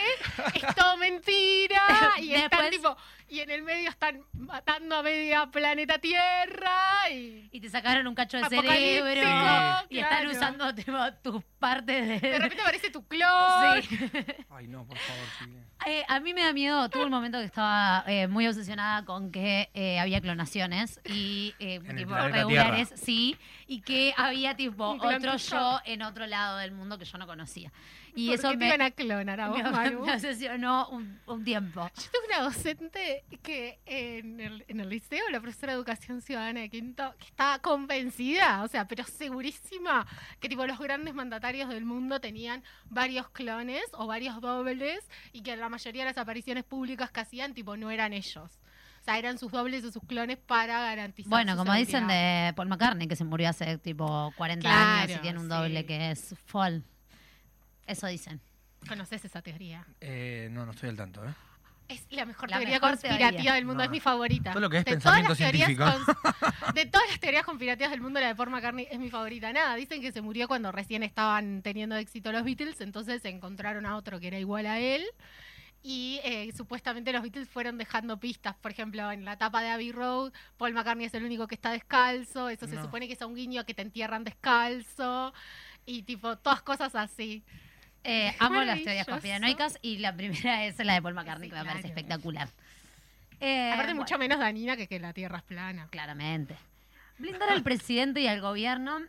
[0.56, 2.98] es todo mentira y están tipo
[3.32, 8.14] y en el medio están matando a media planeta Tierra y Y te sacaron un
[8.14, 9.22] cacho de cerebro
[9.90, 12.30] y están usando tipo, tus partes de...
[12.30, 13.82] de repente aparece tu clon.
[13.84, 14.10] Sí.
[14.50, 15.46] Ay, no, por favor, sí.
[15.88, 19.32] Eh, a mí me da miedo, tuve un momento que estaba eh, muy obsesionada con
[19.32, 20.20] que eh, había
[20.72, 26.58] clonaciones y eh, tipo regulares, sí, y que había tipo otro yo en otro lado
[26.58, 27.72] del mundo que yo no conocía.
[28.14, 30.06] Y ¿Por eso qué te me, iban a clonar a vos, me- Manu?
[30.06, 31.90] me obsesionó un, un tiempo.
[31.96, 36.60] Yo tuve una docente que en el, en el liceo, la profesora de Educación Ciudadana
[36.60, 40.06] de Quinto, que estaba convencida, o sea, pero segurísima,
[40.42, 45.56] que tipo los grandes mandatarios del mundo tenían varios clones o varios dobles y que
[45.56, 48.60] la mayoría de las apariciones públicas que hacían, tipo, no eran ellos.
[49.02, 52.54] O sea, eran sus dobles o sus clones para garantizar Bueno, su como dicen de
[52.56, 55.86] Paul McCartney, que se murió hace tipo 40 Claro, años y tiene un doble sí.
[55.88, 56.84] que es Fall.
[57.88, 58.40] Eso dicen.
[58.88, 59.86] ¿Conoces esa teoría?
[60.00, 61.34] Eh, no, no estoy al tanto, ¿eh?
[61.88, 63.54] Es la mejor La teoría mejor conspirativa teoría.
[63.56, 63.84] del mundo, No.
[63.86, 64.52] es mi favorita.
[64.52, 66.14] Todo lo que es de todas pensamiento las teorías científico.
[66.14, 69.52] cons- de todas las teorías conspirativas del mundo, la de Paul McCartney es mi favorita.
[69.52, 73.98] Nada, dicen que se murió cuando recién estaban teniendo éxito los Beatles, entonces encontraron a
[73.98, 75.04] otro que era igual a él.
[75.84, 78.56] Y eh, supuestamente los Beatles fueron dejando pistas.
[78.56, 81.72] Por ejemplo, en la tapa de Abbey Road, Paul McCartney es el único que está
[81.72, 82.50] descalzo.
[82.50, 85.34] Eso se supone que es un guiño a que te entierran descalzo.
[85.86, 87.44] Y tipo, todas cosas así.
[88.04, 91.62] Eh, amo las teorías conspiranoicas y la primera es la de Paul McCartney, Sí, que
[91.62, 92.50] me parece espectacular.
[93.40, 95.88] Eh, Aparte, bueno, mucho menos dañina que que la Tierra es plana.
[95.90, 96.56] Claramente.
[97.18, 99.00] Blindar al presidente y al gobierno.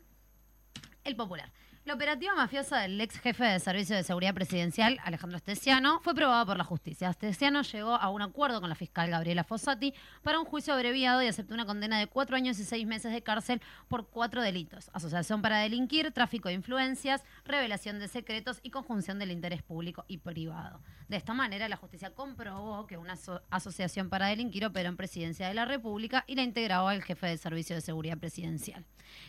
[1.05, 1.51] El popular.
[1.85, 6.47] La operativa mafiosa del ex jefe de Servicio de Seguridad Presidencial, Alejandro Esteciano, fue probada
[6.47, 7.11] por la justicia.
[7.11, 9.93] Esteciano llegó a un acuerdo con la fiscal Gabriela Fossati
[10.23, 13.25] para un juicio abreviado y aceptó una condena de cuatro años y seis meses de
[13.25, 14.91] cárcel por cuatro delitos.
[14.93, 20.19] Asociación para delinquir, tráfico de influencias, revelación de secretos y conjunción del interés público y
[20.19, 20.81] privado.
[21.09, 25.49] De esta manera, la justicia comprobó que una aso- asociación para delinquir operó en presidencia
[25.49, 28.87] de la República y la integraba al jefe de Servicio de Seguridad Presidencial.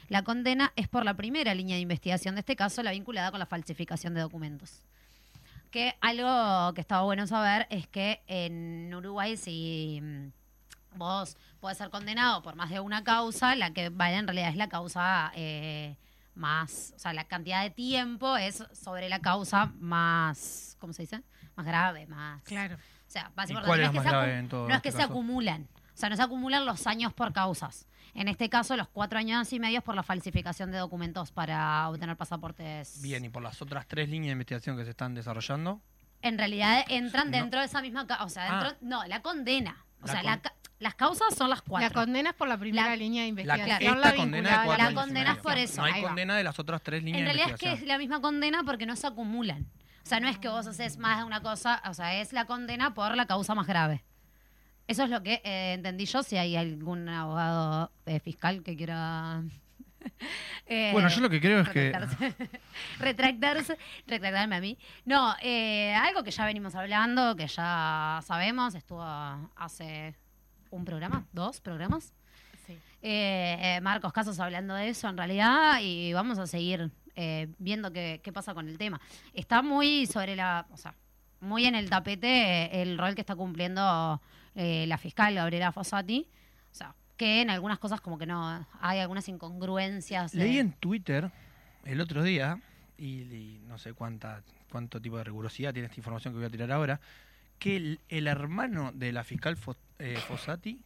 [0.07, 3.39] La condena es por la primera línea de investigación de este caso, la vinculada con
[3.39, 4.82] la falsificación de documentos.
[5.71, 11.89] Que algo que estaba bueno saber es que en Uruguay, si mm, vos podés ser
[11.89, 15.95] condenado por más de una causa, la que vale en realidad es la causa eh,
[16.36, 21.21] más, o sea, la cantidad de tiempo es sobre la causa más, ¿cómo se dice?
[21.56, 22.43] Más grave, más...
[22.43, 22.75] Claro.
[22.75, 24.75] O sea, más ¿Y cuál no es que más se acu- grave en todo no
[24.75, 25.67] es que este se acumulan.
[25.93, 27.88] O sea, no se acumulan los años por causas.
[28.15, 31.88] En este caso, los cuatro años y medio es por la falsificación de documentos para
[31.89, 33.01] obtener pasaportes.
[33.01, 35.82] Bien, y por las otras tres líneas de investigación que se están desarrollando,
[36.25, 37.38] En realidad entran No.
[37.38, 38.23] dentro de esa misma causa.
[38.23, 38.63] O sea, Ah.
[38.63, 39.84] dentro, no, la condena.
[40.01, 41.89] O La sea, con- la ca- las causas son las cuatro.
[41.89, 43.95] La condena es por la primera La- línea de la, investigación.
[43.97, 45.82] esta la condena de La condena es por eso.
[45.82, 47.84] No hay condena de las otras tres líneas En de realidad es que investigación.
[47.84, 49.67] es la misma condena porque no se acumulan.
[50.01, 52.45] O sea, no es que vos haces más de una cosa, o sea, es la
[52.45, 54.03] condena por la causa más grave.
[54.93, 59.41] Eso es lo que eh, entendí yo, si hay algún abogado eh, fiscal que quiera...
[60.67, 61.91] eh, Bueno, yo lo que creo es que...
[62.99, 63.75] retractarse,
[64.06, 64.77] retractarme a mí.
[65.03, 70.13] No, eh, algo que ya venimos hablando, que ya sabemos, estuvo hace
[70.69, 72.13] un programa, dos programas.
[72.67, 72.73] Sí.
[73.01, 77.91] Eh, eh, Marcos Casos hablando de eso en realidad y vamos a seguir eh, viendo
[77.91, 79.01] qué, qué pasa con el tema.
[79.34, 80.93] Está muy sobre la, o sea,
[81.39, 84.21] muy en el tapete el rol que está cumpliendo
[84.55, 86.27] eh, la fiscal Gabriela Fossati.
[86.71, 90.31] O sea, que en algunas cosas como que no, hay algunas incongruencias.
[90.31, 91.31] de- Leí en Twitter
[91.85, 92.59] el otro día,
[92.97, 96.49] y, y no sé cuánta cuánto tipo de rigurosidad tiene esta información que voy a
[96.49, 96.99] tirar ahora,
[97.59, 100.81] que el, el hermano de la fiscal Fo- eh, Fossati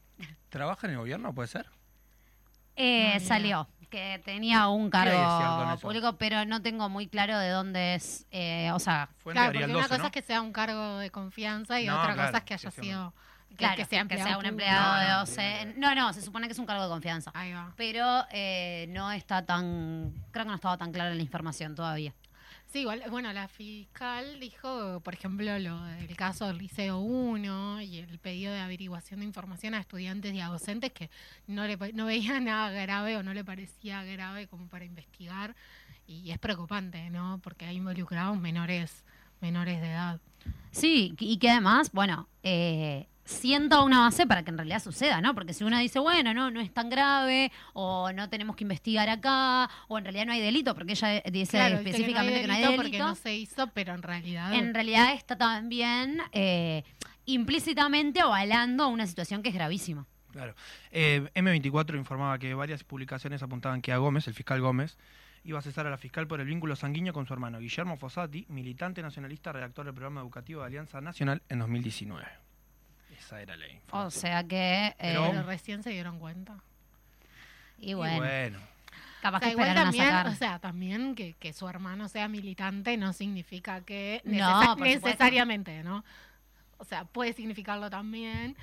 [0.49, 1.67] trabaja en el gobierno, ¿puede ser?
[2.75, 6.61] Eh, No, salió que tenía un ¿Qué hay de cierto en cargo público, pero no
[6.61, 8.27] tengo muy claro de dónde es.
[8.31, 10.05] eh, o sea, Fuente Claro, porque una 12, cosa ¿no?
[10.07, 12.69] es que sea un cargo de confianza y No, otra claro, cosa es que haya
[12.71, 13.11] que sea
[13.49, 14.01] que- claro, que sea
[14.37, 15.73] un empleado No, de no, OCE.
[15.77, 17.31] No, no, se supone que es un cargo de confianza.
[17.33, 17.73] Ahí va.
[17.75, 20.13] Pero eh, no está tan.
[20.31, 22.13] Creo que no estaba tan clara la información todavía.
[22.67, 27.99] Sí, igual, bueno, la fiscal dijo, por ejemplo, lo del caso del Liceo 1 y
[27.99, 31.09] el pedido de averiguación de información a estudiantes y a docentes que
[31.47, 35.55] no, le, no veía nada grave o no le parecía grave como para investigar.
[36.07, 37.39] Y es preocupante, ¿no?
[37.41, 39.05] Porque hay involucrados menores,
[39.39, 40.19] menores de edad.
[40.71, 45.35] Sí, y que además, bueno, eh, sienta una base para que en realidad suceda, ¿no?
[45.35, 49.09] Porque si uno dice, bueno, no, no es tan grave, o no tenemos que investigar
[49.09, 52.47] acá, o en realidad no hay delito, porque ella dice Claro, dice que específicamente que
[52.47, 54.53] no hay delito delito, porque no se hizo, pero en realidad...
[54.53, 56.83] en realidad está también eh,
[57.25, 60.05] implícitamente avalando una situación que es gravísima.
[60.31, 60.55] Claro.
[60.91, 64.97] Eh, M24 informaba que varias publicaciones apuntaban que a Gómez, el fiscal Gómez,
[65.43, 68.45] iba a cesar a la fiscal por el vínculo sanguíneo con su hermano Guillermo Fossati,
[68.49, 72.46] militante nacionalista, redactor del programa educativo de Alianza Nacional en 2019.
[73.27, 74.87] Esa era la O sea que...
[74.87, 76.55] eh, Pero- pero recién se dieron cuenta.
[77.77, 78.59] y Y bueno,
[79.21, 80.27] capaz O sea, que igual esperaron a también, sacar.
[80.27, 86.05] o sea, también que, que su hermano sea militante no significa que No, necesariamente, ¿no?
[86.77, 88.55] O sea, puede significarlo también.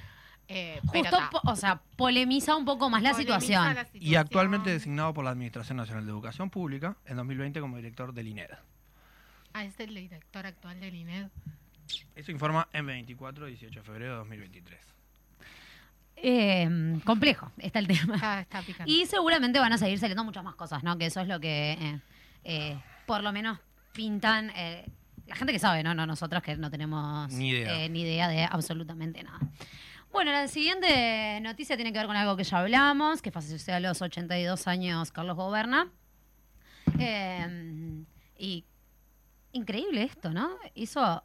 [0.48, 3.74] eh, Justo, o sea, polemiza un poco más la situación.
[3.74, 8.12] la Y actualmente designado por la Administración Nacional de Educación Pública en 2020 como director
[8.14, 8.50] del INED.
[9.52, 11.28] Ah, es el director actual del INED.
[12.14, 14.80] Eso informa M24, 18 de febrero de 2023.
[16.16, 18.14] Eh, complejo está el tema.
[18.14, 18.90] Está, está picante.
[18.90, 20.96] Y seguramente van a seguir saliendo muchas más cosas, ¿no?
[20.96, 22.00] Que eso es lo que eh,
[22.44, 23.58] eh, por lo menos
[23.92, 24.86] pintan eh,
[25.26, 25.94] la gente que sabe, ¿no?
[25.94, 27.84] No nosotros que no tenemos Ni idea.
[27.84, 29.38] eh, ni idea de absolutamente nada.
[30.12, 33.80] Bueno, la siguiente noticia tiene que ver con algo que ya hablamos, que falleció a
[33.80, 35.88] los 82 años Carlos Goberna.
[36.98, 38.04] Eh,
[38.38, 38.64] y
[39.52, 40.50] increíble esto, ¿no?
[40.74, 41.22] Hizo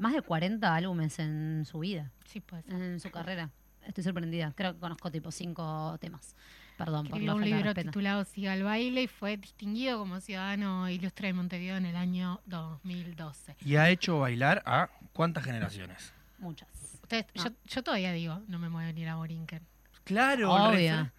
[0.00, 2.64] más de 40 álbumes en su vida, Sí, pues.
[2.68, 3.50] en su carrera.
[3.86, 4.52] Estoy sorprendida.
[4.54, 6.34] Creo que conozco tipo cinco temas.
[6.76, 7.90] Perdón por Escribió la un de libro respeto.
[7.90, 12.40] titulado Siga el baile y fue distinguido como ciudadano ilustre de Montevideo en el año
[12.46, 13.56] 2012.
[13.64, 16.12] Y ha hecho bailar a cuántas generaciones.
[16.38, 16.68] Muchas.
[17.02, 17.44] Ustedes, No.
[17.44, 19.62] yo, yo todavía digo, no me mueve ni la Borinquen.
[20.04, 21.10] Claro, Obvio.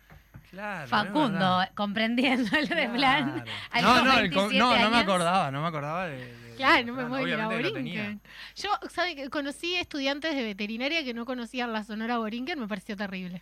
[0.52, 0.88] Claro.
[0.88, 2.67] Facundo, comprendiendo el.
[2.67, 3.43] Claro.
[3.72, 6.17] a No, no, el co- 27 no, no me acordaba, no me acordaba de.
[6.17, 8.02] de- Claro, no me la Obviamente lo tenía.
[8.04, 8.22] Borinquen.
[8.56, 12.95] Yo, ¿sabe que Conocí estudiantes de veterinaria que no conocían la sonora Borinquen, me pareció
[12.98, 13.41] terrible.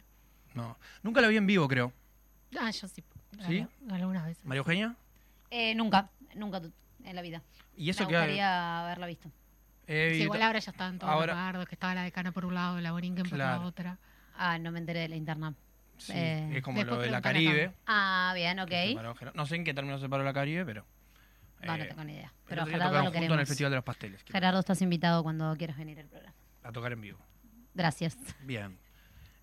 [0.54, 1.92] No, nunca lo vi en vivo, creo.
[2.60, 3.04] Ah, yo sí.
[3.48, 3.66] ¿Sí?
[3.92, 4.44] Algunas veces.
[4.46, 4.96] María Eugenia.
[5.50, 6.62] Eh, nunca, nunca
[7.04, 7.42] en la vida.
[7.76, 9.32] Y eso Me gustaría haberla visto.
[9.88, 12.80] Sí, igual ahora ya estaban todos Ahora- recuerdos, que estaba la decana por un lado,
[12.82, 13.62] la Borinquen por Claro.
[13.62, 13.98] la otra.
[14.36, 15.54] Ah, no me enteré de la interna.
[15.98, 17.22] Sí, eh, es como lo de la.
[17.22, 17.72] Caribe.
[17.88, 18.72] Ah, bien, ok.
[19.34, 20.86] No sé en qué término separó la Caribe, pero.
[21.64, 22.34] No, no eh, tengo ni idea.
[22.48, 23.48] Pero Gerardo lo juntos en el queremos.
[23.48, 24.24] Festival de los Pasteles.
[24.24, 26.36] Gerardo, estás invitado cuando quieras venir al programa.
[26.64, 27.20] A tocar en vivo.
[27.74, 28.18] Gracias.
[28.44, 28.78] Bien.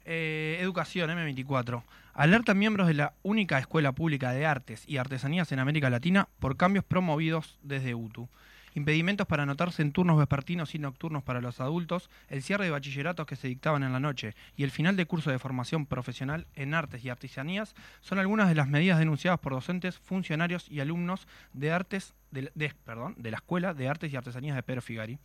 [0.05, 1.83] Eh, educación, M24.
[2.13, 6.57] Alertan miembros de la única escuela pública de artes y artesanías en América Latina por
[6.57, 8.29] cambios promovidos desde UTU.
[8.75, 13.25] Impedimentos para anotarse en turnos vespertinos y nocturnos para los adultos, el cierre de bachilleratos
[13.25, 16.75] que se dictaban en la noche y el final de curso de formación profesional en
[16.75, 21.71] artes y artesanías son algunas de las medidas denunciadas por docentes, funcionarios y alumnos de
[21.71, 25.21] artes de, la Escuela de Artes y Artesanías de Pedro Figari.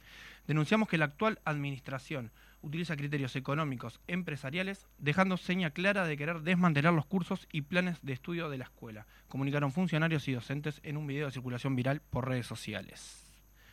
[0.45, 2.31] Denunciamos que la actual administración
[2.62, 8.13] utiliza criterios económicos empresariales, dejando seña clara de querer desmantelar los cursos y planes de
[8.13, 12.27] estudio de la escuela, comunicaron funcionarios y docentes en un video de circulación viral por
[12.27, 13.18] redes sociales.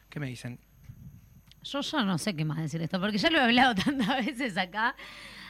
[0.09, 0.61] ¿Qué me dicen?
[1.63, 4.25] Yo ya no sé qué más decir de esto, porque ya lo he hablado tantas
[4.25, 4.95] veces acá.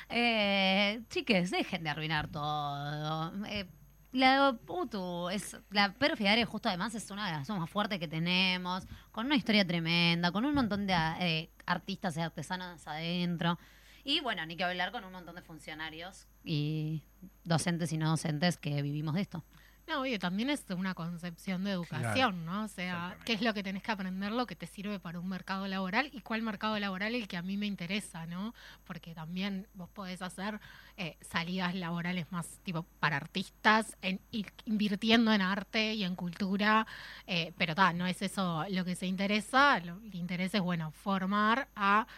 [0.08, 3.32] Eh, chiques, dejen de arruinar todo.
[3.46, 3.66] Eh,
[4.12, 8.08] la UTU es la Pedro Fidari justo además es una de las más fuertes que
[8.08, 13.58] tenemos, con una historia tremenda, con un montón de eh, artistas y artesanas adentro.
[14.04, 17.02] Y bueno, ni que hablar con un montón de funcionarios y
[17.44, 19.44] docentes y no docentes que vivimos de esto.
[19.86, 22.64] No, oye, también es una concepción de educación, ¿no?
[22.64, 25.28] O sea, qué es lo que tenés que aprender, lo que te sirve para un
[25.28, 28.52] mercado laboral y cuál mercado laboral el que a mí me interesa, ¿no?
[28.84, 30.60] Porque también vos podés hacer
[30.96, 36.84] eh, salidas laborales más tipo para artistas, en, ir invirtiendo en arte y en cultura,
[37.28, 40.90] eh, pero ta, no es eso lo que se interesa, lo que interesa es, bueno,
[40.90, 42.08] formar a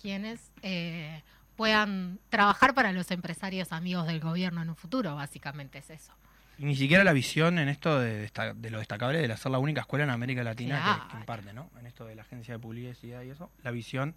[0.00, 1.22] quienes eh,
[1.56, 6.14] puedan trabajar para los empresarios amigos del gobierno en un futuro, básicamente es eso.
[6.58, 9.58] Y ni siquiera la visión en esto de, desta- de lo destacable de ser la
[9.58, 11.70] única escuela en América Latina que- imparte, ¿no?
[11.78, 14.14] En esto de la agencia de publicidad y eso, la visión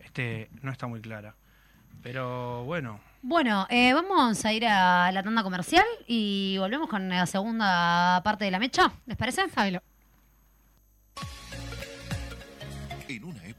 [0.00, 1.34] este, no está muy clara.
[2.02, 7.26] Pero bueno, Bueno, eh, vamos a ir a la tanda comercial y volvemos con la
[7.26, 8.92] segunda parte de la mecha.
[9.06, 9.48] ¿Les parece?
[9.50, 9.82] Sábelo.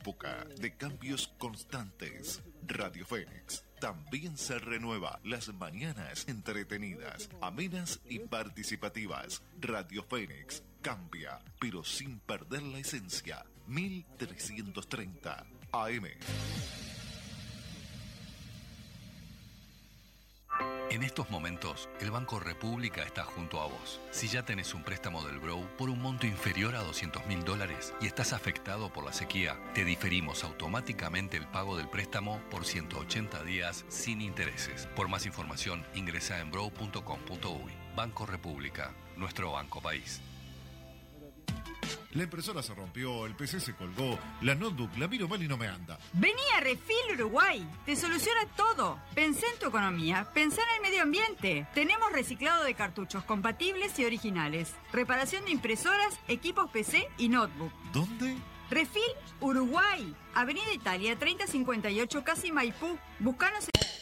[0.03, 9.41] Época de cambios constantes, Radio Fénix también se renueva las mañanas entretenidas, amenas y participativas.
[9.61, 13.45] Radio Fénix cambia, pero sin perder la esencia.
[13.67, 16.05] 1330 AM.
[20.93, 23.99] En estos momentos, el Banco República está junto a vos.
[24.11, 27.95] Si ya tenés un préstamo del Grow por un monto inferior a 200 mil dólares
[27.99, 33.43] y estás afectado por la sequía, te diferimos automáticamente el pago del préstamo por 180
[33.43, 34.87] días sin intereses.
[34.95, 37.73] Por más información, ingresa en brow.com.uy.
[37.95, 40.21] Banco República, nuestro banco país.
[42.13, 45.57] La impresora se rompió, el PC se colgó, la notebook la miro mal y no
[45.57, 45.97] me anda.
[46.13, 47.67] Vení a Refil Uruguay.
[47.85, 48.99] Te soluciona todo.
[49.15, 50.27] Pensá en tu economía.
[50.33, 51.67] Pensá en el medio ambiente.
[51.73, 54.75] Tenemos reciclado de cartuchos compatibles y originales.
[54.91, 57.71] Reparación de impresoras, equipos PC y notebook.
[57.91, 58.35] ¿Dónde?
[58.69, 59.01] Refil
[59.39, 60.15] Uruguay.
[60.35, 62.97] Avenida Italia 3058 Casi Maipú.
[63.19, 63.92] Buscanos en...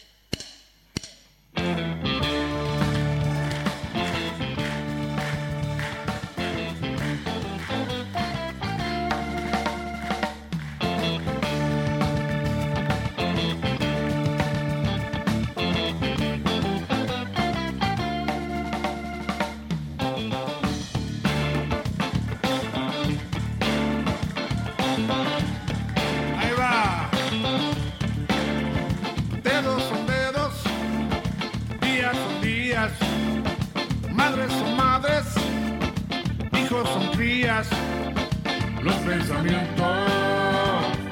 [38.82, 39.86] Los pensamientos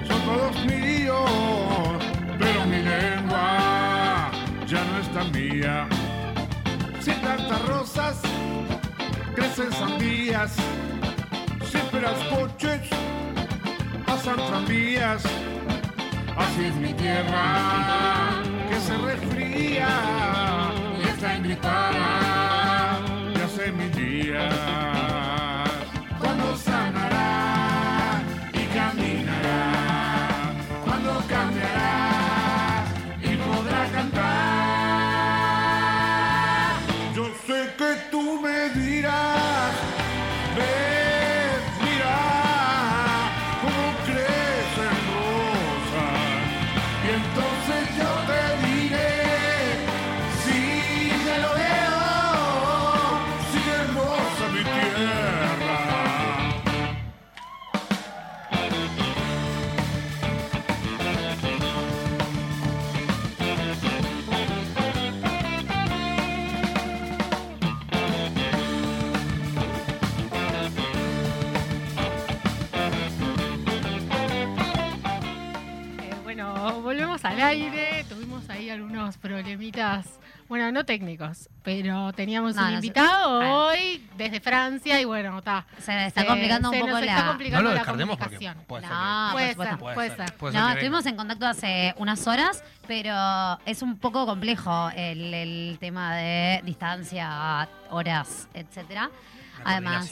[0.07, 1.29] son todos míos,
[2.39, 4.31] pero mi lengua
[4.65, 5.85] ya no es tan mía.
[7.01, 8.21] Sin tantas rosas,
[9.35, 10.55] crecen sandías,
[11.69, 12.87] sin peras coches
[14.05, 15.23] pasan tranvías.
[16.37, 18.29] Así es mi tierra,
[18.69, 19.89] que se resfría
[21.03, 22.28] y está engripada
[38.37, 38.88] que tú
[77.41, 78.05] al aire.
[78.09, 80.05] Tuvimos ahí algunos problemitas,
[80.47, 83.53] bueno, no técnicos, pero teníamos No, un no invitado Ah.
[83.67, 85.65] hoy desde Francia y bueno, está.
[85.79, 88.35] Se está complicando un se poco nos la- está complicando No lo la descartemos porque
[88.35, 88.65] comunicación.
[88.67, 88.91] puede ser
[89.31, 90.33] Puede ser, puede ser.
[90.37, 91.09] puede ser No, que estuvimos venga.
[91.09, 93.13] en contacto hace unas horas, pero
[93.65, 99.09] es un poco complejo el, el tema de distancia, horas, etcétera.
[99.63, 100.09] La Además,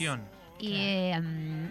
[0.59, 1.69] y, eh,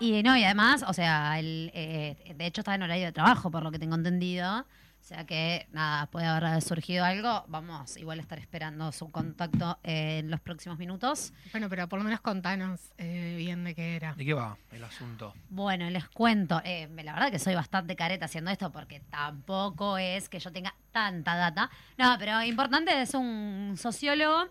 [0.00, 3.50] y no, y además, o sea, el, eh, de hecho está en horario de trabajo,
[3.50, 4.66] por lo que tengo entendido.
[5.04, 7.44] O sea que, nada, puede haber surgido algo.
[7.48, 11.34] Vamos, igual a estar esperando su contacto en los próximos minutos.
[11.52, 14.14] Bueno, pero por lo menos contanos eh, bien de qué era.
[14.14, 15.34] ¿De qué va el asunto?
[15.50, 16.62] Bueno, les cuento.
[16.64, 20.74] eh, la verdad que soy bastante careta haciendo esto porque tampoco es que yo tenga
[20.90, 21.68] tanta data.
[21.98, 24.46] No, pero importante, es un sociólogo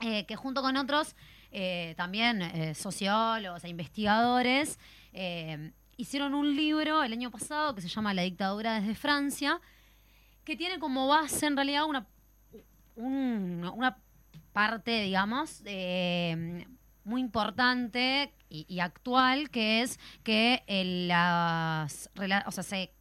[0.00, 1.14] eh, que junto con otros,
[1.50, 4.78] eh, también eh, sociólogos e investigadores,
[5.12, 9.60] eh, hicieron un libro el año pasado que se llama La dictadura desde Francia,
[10.44, 12.06] que tiene como base en realidad una,
[12.96, 13.98] un- una
[14.52, 16.66] parte, digamos, eh,
[17.04, 22.08] muy importante y, y actual, que es que eh, las
[22.46, 22.92] o sea, se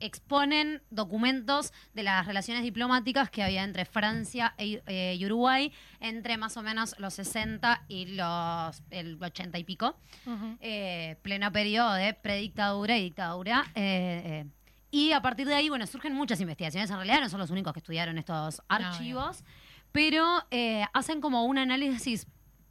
[0.00, 6.36] exponen documentos de las relaciones diplomáticas que había entre Francia e- eh, y Uruguay entre
[6.36, 10.56] más o menos los 60 y los el 80 y pico Ujú.
[10.60, 13.64] eh, pleno periodo de predictadura y dictadura.
[14.94, 16.88] Y a partir de ahí, bueno, surgen muchas investigaciones.
[16.88, 19.42] En realidad no son los únicos que estudiaron estos archivos,
[19.90, 22.28] pero eh, hacen como un análisis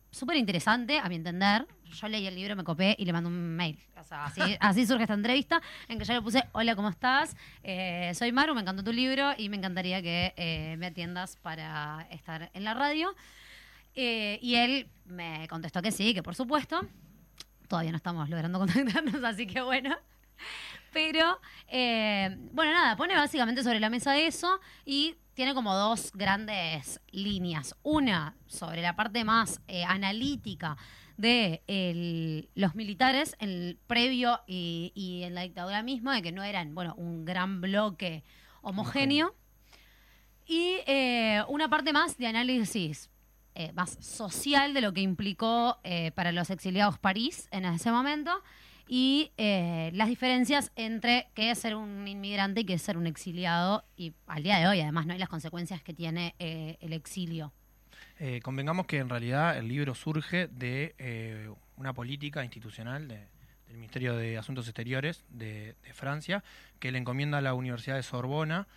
[0.09, 1.67] súper interesante, a mi entender.
[1.83, 3.77] Yo leí el libro, me copé y le mandé un mail.
[3.99, 7.35] O sea, así, así surge esta entrevista, en que yo le puse, hola, ¿cómo estás?
[7.61, 12.07] Eh, soy Maru, me encantó tu libro y me encantaría que eh, me atiendas para
[12.09, 13.13] estar en la radio.
[13.95, 16.87] Eh, y él me contestó que sí, que por supuesto.
[17.67, 19.93] Todavía no estamos logrando contactarnos, así que bueno.
[20.93, 27.01] Pero, eh, bueno, nada, pone básicamente sobre la mesa eso y tiene como dos grandes
[27.11, 27.75] líneas.
[27.83, 30.77] Una sobre la parte más eh, analítica
[31.17, 36.73] de los militares, en el previo y, en la dictadura misma, de que no eran,
[36.73, 38.23] bueno, un gran bloque
[38.61, 39.35] homogéneo.
[40.45, 43.09] Y eh, una parte más de análisis
[43.55, 45.79] eh, más social de lo que implicó
[46.15, 48.31] para los exiliados París en ese momento
[48.95, 53.07] y eh, las diferencias entre qué es ser un inmigrante y qué es ser un
[53.07, 56.93] exiliado y al día de hoy además no hay las consecuencias que tiene eh, el
[56.93, 57.51] exilio.
[58.19, 63.25] Eh, convengamos que en realidad el libro surge de una política institucional de-
[63.65, 66.43] del Ministerio de Asuntos Exteriores de, Francia,
[66.79, 68.67] que le encomienda a la Universidad de Sorbona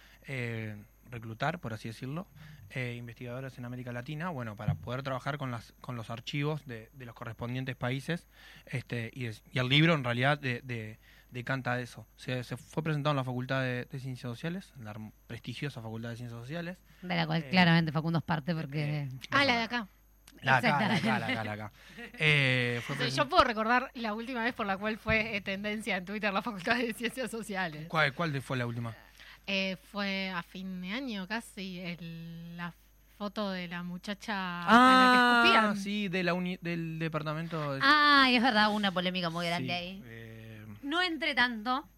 [1.10, 2.26] reclutar, por así decirlo,
[2.70, 6.90] eh, investigadores en América Latina, bueno, para poder trabajar con, las, con los archivos de,
[6.92, 8.26] de los correspondientes países.
[8.66, 10.98] Este, y, es- y el libro en realidad de, de-
[11.30, 12.06] decanta eso.
[12.16, 14.94] Se, se fue presentado en la Facultad de, de Ciencias Sociales, en la
[15.26, 16.78] prestigiosa Facultad de Ciencias Sociales.
[17.02, 19.08] De la cual Eh, claramente Facundo es parte porque...
[19.30, 19.88] Ah, la de acá.
[20.42, 21.72] La acá, la acá, la acá, la acá.
[22.18, 25.96] Eh, fue presen- yo puedo recordar la última vez por la cual fue eh, tendencia
[25.96, 27.86] en Twitter la Facultad de Ciencias Sociales.
[27.88, 28.94] ¿Cuál, cuál de- fue la última?
[29.46, 32.74] Eh, fue a fin de año casi el- la
[33.16, 35.76] foto de la muchacha a Ah, la que escupían.
[35.76, 37.74] sí, de la uni- del departamento.
[37.74, 40.02] de- Ah, y es verdad, una polémica muy grande sí, ahí.
[40.04, 41.88] eh, No entré tanto,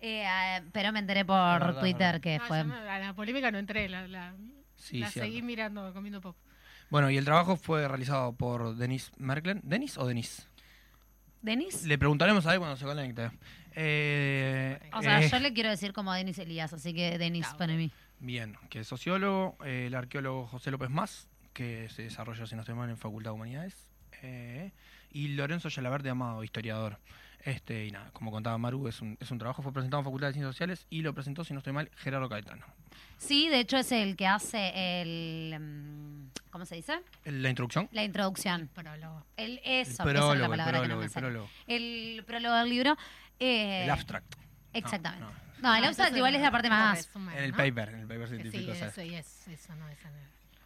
[0.00, 2.58] eh, ah, pero me enteré por verdad, Twitter que Ah, fue...
[2.58, 4.34] yo me- a la polémica no entré, la, la,
[4.76, 6.36] sí, la seguí mirando, comiendo pop.
[6.90, 9.60] Bueno, y el trabajo fue realizado por Denis Merklen.
[9.64, 10.48] ¿Denis o Denis?
[11.42, 11.84] ¿Denis?
[11.84, 13.30] Le preguntaremos a él cuando se conecte.
[13.78, 17.74] Eh, O sea, eh, yo le quiero decir como Denis Elías, así que Denis para
[17.74, 17.92] mí.
[18.18, 22.62] Bien, que es sociólogo, eh, el arqueólogo José López Más, que se desarrolla, si no
[22.62, 23.74] estoy mal, en Facultad de Humanidades,
[24.22, 24.72] eh,
[25.10, 26.98] y Lorenzo Yalaverde Amado, historiador.
[27.44, 30.28] Este, y nada, como contaba Maru, es un, es un trabajo, fue presentado en Facultad
[30.28, 32.64] de Ciencias Sociales y lo presentó, si no estoy mal, Gerardo Caetano.
[33.18, 34.72] Sí, de hecho es el que hace
[35.02, 35.56] el...
[35.60, 36.94] mm, ¿Cómo se dice?
[37.24, 37.88] La introducción.
[37.92, 38.68] La introducción.
[38.74, 39.24] Prólogo.
[39.36, 41.48] El, eso, el esa prólogo, es la el palabra que no prólogo, me el prólogo.
[41.68, 42.96] El prólogo del libro.
[43.38, 44.34] Eh, El abstract.
[44.72, 45.24] Exactamente.
[45.24, 45.30] No,
[45.62, 45.74] No, no.
[45.76, 46.96] el Ah, abstract igual es la parte más...
[47.06, 47.56] resumen, En el ¿no?
[47.56, 48.74] paper, en el paper Sí, científico.
[48.74, 49.98] sea, eso, y es, eso no es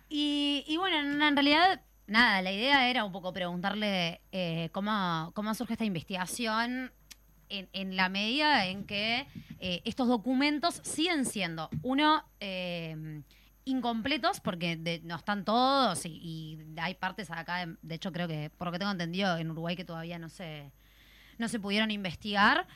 [0.08, 5.30] Y, y bueno, en, en realidad, nada, la idea era un poco preguntarle eh, cómo,
[5.34, 6.92] cómo surge esta investigación
[7.48, 9.26] en, en la medida en que
[9.60, 13.22] eh, estos documentos siguen siendo, uno, eh,
[13.64, 18.26] incompletos, porque de- no están todos y, y hay partes acá, de, de hecho creo
[18.26, 20.72] que, por lo que tengo entendido, en Uruguay que todavía no se,
[21.41, 22.66] no se pudieron investigar.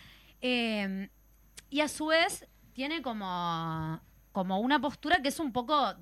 [0.41, 1.09] Eh,
[1.71, 4.01] y a su vez tiene como,
[4.33, 5.95] como una postura que es un poco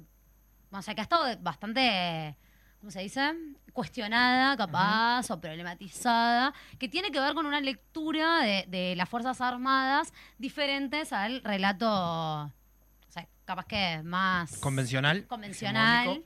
[0.72, 2.36] o sea, que ha estado bastante,
[2.80, 3.34] ¿cómo se dice?
[3.72, 9.40] Cuestionada, capaz, o problematizada, que tiene que ver con una lectura de, de las Fuerzas
[9.40, 12.50] Armadas diferentes al relato, o
[13.08, 15.26] sea, capaz que más Convencional.
[15.26, 16.24] convencional,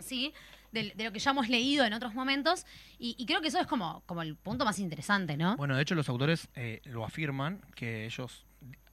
[0.00, 0.34] sí,
[0.72, 2.66] de, de lo que ya hemos leído en otros momentos,
[2.98, 5.56] y, y creo que eso es como, como el punto más interesante, ¿no?
[5.56, 8.44] Bueno, de hecho los autores eh, lo afirman, que ellos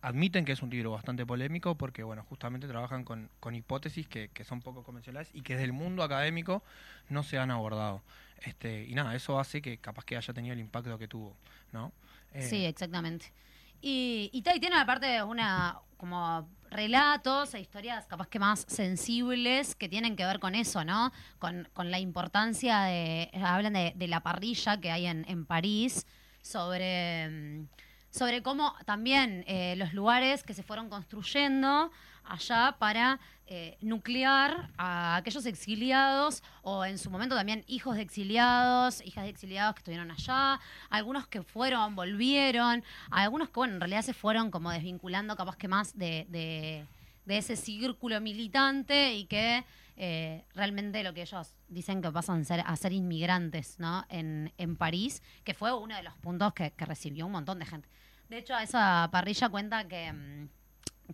[0.02, 4.30] admiten que es un libro bastante polémico porque, bueno, justamente trabajan con, con hipótesis que,
[4.30, 6.64] que son poco convencionales y que desde el mundo académico
[7.10, 8.02] no se han abordado.
[8.42, 11.36] Este, y nada, eso hace que capaz que haya tenido el impacto que tuvo,
[11.74, 11.92] ¿no?
[12.34, 13.34] Eh, Sí, exactamente.
[13.82, 19.90] Y, y, y tiene aparte una como relatos e historias capaz que más sensibles que
[19.90, 21.12] tienen que ver con eso, ¿no?
[21.40, 26.06] Con, con la importancia de, hablan de, de la parrilla que hay en, en París,
[26.42, 27.68] sobre, mm,
[28.10, 31.92] sobre cómo también eh, los lugares que se fueron construyendo
[32.30, 39.02] allá para eh, nuclear a aquellos exiliados o en su momento también hijos de exiliados,
[39.06, 40.60] hijas de exiliados que estuvieron allá,
[40.90, 45.68] algunos que fueron, volvieron, algunos que bueno, en realidad se fueron como desvinculando capaz que
[45.68, 46.88] más de, de-
[47.28, 49.64] ese círculo militante y que
[49.98, 54.04] eh, realmente lo que ellos dicen que pasan a ser, a ser inmigrantes ¿no?
[54.10, 57.66] en, en París, que fue uno de los puntos que, que recibió un montón de
[57.68, 57.88] gente.
[58.30, 60.48] De hecho, esa parrilla cuenta que...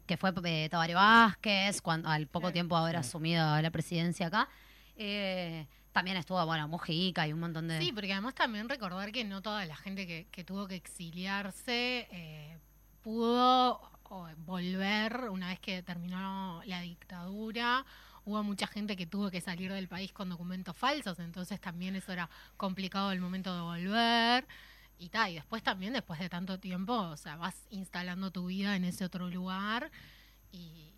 [0.06, 4.50] que fue eh, Tabaré Vázquez, cuando, al poco tiempo de haber asumido la presidencia acá.
[4.96, 7.80] Eh, también estuvo, bueno, Mujica y un montón de...
[7.80, 12.08] Sí, porque además también recordar que no toda la gente que, que tuvo que exiliarse
[12.12, 12.58] eh,
[13.02, 13.80] pudo
[14.10, 17.86] o, volver una vez que terminó la dictadura.
[18.26, 22.12] Hubo mucha gente que tuvo que salir del país con documentos falsos, entonces también eso
[22.12, 24.48] era complicado el momento de volver.
[24.98, 28.76] Y tal, y después también, después de tanto tiempo, o sea, vas instalando tu vida
[28.76, 29.92] en ese otro lugar
[30.52, 30.94] y,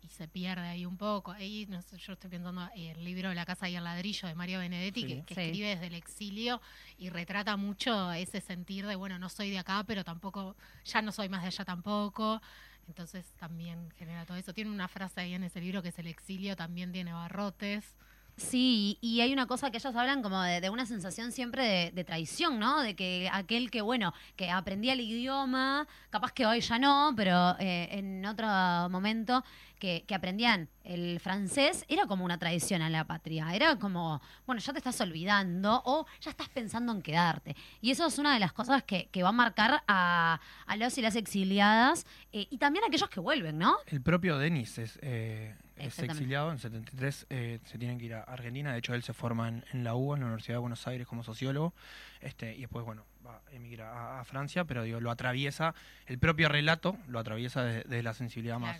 [0.00, 1.32] y se pierde ahí un poco.
[1.32, 4.34] Ahí, no sé, yo estoy pensando en el libro La casa y el ladrillo de
[4.36, 5.06] Mario Benedetti, Sí.
[5.08, 5.40] que, que Sí.
[5.40, 6.60] escribe desde el exilio
[6.98, 11.10] y retrata mucho ese sentir de, bueno, no soy de acá, pero tampoco, ya no
[11.10, 12.40] soy más de allá tampoco.
[12.86, 14.52] Entonces también genera todo eso.
[14.52, 17.96] Tiene una frase ahí en ese libro que es el exilio también tiene barrotes.
[18.36, 21.90] Sí, y hay una cosa que ellos hablan como de, de una sensación siempre de,
[21.92, 22.80] de traición, ¿no?
[22.80, 27.56] De que aquel que, bueno, que aprendía el idioma, capaz que hoy ya no, pero
[27.58, 28.46] eh, en otro
[28.88, 29.44] momento
[29.78, 33.54] que, que aprendían el francés, era como una traición a la patria.
[33.54, 37.56] Era como, bueno, ya te estás olvidando o ya estás pensando en quedarte.
[37.80, 41.02] Y eso es una de las cosas que, va a marcar a, a los y
[41.02, 43.76] las exiliadas eh, y también a aquellos que vuelven, ¿no?
[43.86, 45.54] El propio Denis es, eh,
[45.86, 49.12] es exiliado, en 73 eh, se tienen que ir a Argentina, de hecho él se
[49.12, 51.74] forma en, en la UBA, en la Universidad de Buenos Aires como sociólogo,
[52.20, 55.74] este, y después, bueno, va a emigrar a, a Francia, pero digo, lo atraviesa,
[56.06, 58.78] el propio relato lo atraviesa desde la sensibilidad más.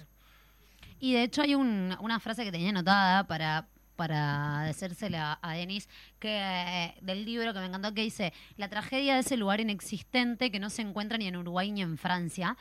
[1.00, 5.88] Y de hecho hay un- una frase que tenía anotada para, para decírsela a Denis,
[6.20, 10.50] que, eh, del libro que me encantó, que dice, la tragedia de ese lugar inexistente
[10.50, 12.56] que no se encuentra ni en Uruguay ni en Francia,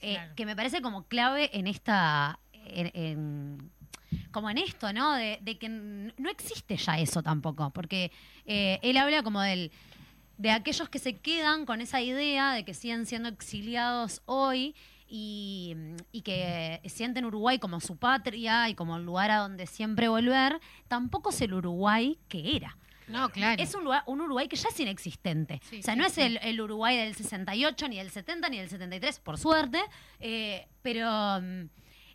[0.00, 0.32] eh, Claro.
[0.34, 2.38] que me parece como clave en esta...
[2.66, 3.70] en- en-
[4.30, 5.14] como en esto, ¿no?
[5.14, 8.10] De, de que no existe ya eso tampoco, porque
[8.46, 9.70] eh, él habla como del,
[10.38, 14.74] de aquellos que se quedan con esa idea de que siguen siendo exiliados hoy
[15.08, 15.76] y,
[16.12, 20.60] y que sienten Uruguay como su patria y como el lugar a donde siempre volver,
[20.88, 22.76] tampoco es el Uruguay que era.
[23.06, 23.62] No, claro.
[23.62, 25.60] Es un, lugar, un Uruguay que ya es inexistente.
[25.68, 26.22] Sí, o sea, sí, no es sí.
[26.22, 29.80] el, el Uruguay del 68, ni del 70, ni del 73, por suerte,
[30.20, 31.10] eh, pero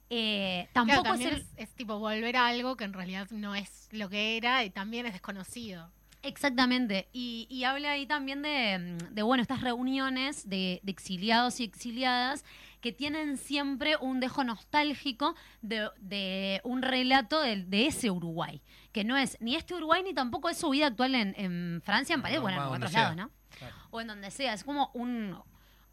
[0.10, 1.34] eh, Claro, tampoco es el...
[1.34, 4.70] es, es tipo volver a algo que en realidad no es lo que era y
[4.70, 5.92] también es desconocido.
[6.22, 7.08] Exactamente.
[7.14, 11.64] Y, y habla ahí también de, mm, de, bueno, estas reuniones de, de exiliados y
[11.64, 12.44] exiliadas
[12.82, 19.04] que tienen siempre un dejo nostálgico de, de un relato de, de ese Uruguay, que
[19.04, 22.22] no es ni este Uruguay ni tampoco es su vida actual en, en Francia, en
[22.22, 23.32] París, No, bueno, en otros lados, ¿no?
[23.58, 23.76] Claro.
[23.92, 25.38] O en donde sea, es como un,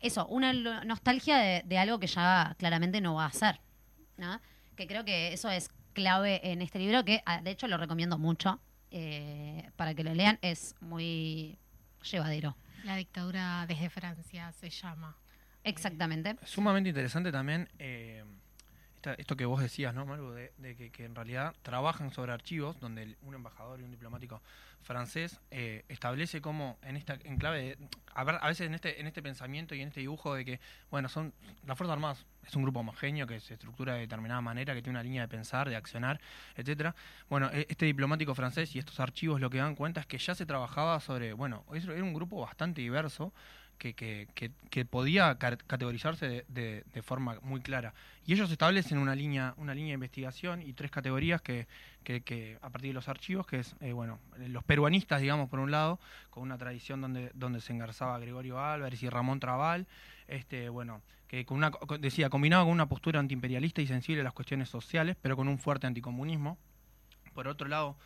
[0.01, 0.53] eso, una
[0.85, 3.61] nostalgia de, de algo que ya claramente no va a ser,
[4.17, 4.41] ¿no?
[4.77, 8.19] Que creo que eso es clave en este libro, que ah, de hecho lo recomiendo
[8.19, 8.61] mucho
[8.91, 11.59] eh, para que lo lean, es muy
[12.11, 12.57] llevadero.
[12.85, 15.17] La dictadura desde Francia se llama.
[15.65, 16.37] Exactamente.
[16.45, 18.23] Sumamente interesante también eh,
[19.15, 20.31] esto que vos decías, ¿no, Maru?
[20.31, 24.43] De, de que, en realidad trabajan sobre archivos donde un embajador y un diplomático
[24.83, 29.23] francés eh, establece como en esta enclave, de, a, a veces en este, en este
[29.23, 31.33] pensamiento y en este dibujo de que, bueno, son
[31.67, 34.99] las Fuerzas Armadas es un grupo homogéneo que se estructura de determinada manera, que tiene
[34.99, 36.21] una línea de pensar, de accionar,
[36.55, 36.95] etcétera.
[37.29, 40.35] Bueno, e- este diplomático francés y estos archivos lo que dan cuenta es que ya
[40.35, 43.33] se trabajaba sobre, bueno, era un grupo bastante diverso
[43.79, 47.95] que, que, que, que podía categorizarse de, de- de forma muy clara.
[48.27, 51.67] Y ellos establecen una línea, una línea de investigación y tres categorías que,
[52.61, 54.19] a partir de los archivos, que es, eh, bueno,
[54.49, 56.01] los peruanistas, digamos, por un lado,
[56.31, 59.87] con una tradición donde, donde se engarzaba Gregorio Álvarez y Ramón Trabal,
[60.29, 61.71] este, bueno, que con una,
[62.01, 65.59] decía, combinado con una postura antiimperialista y sensible a las cuestiones sociales, pero con un
[65.59, 66.59] fuerte anticomunismo.
[67.35, 67.97] Por otro lado,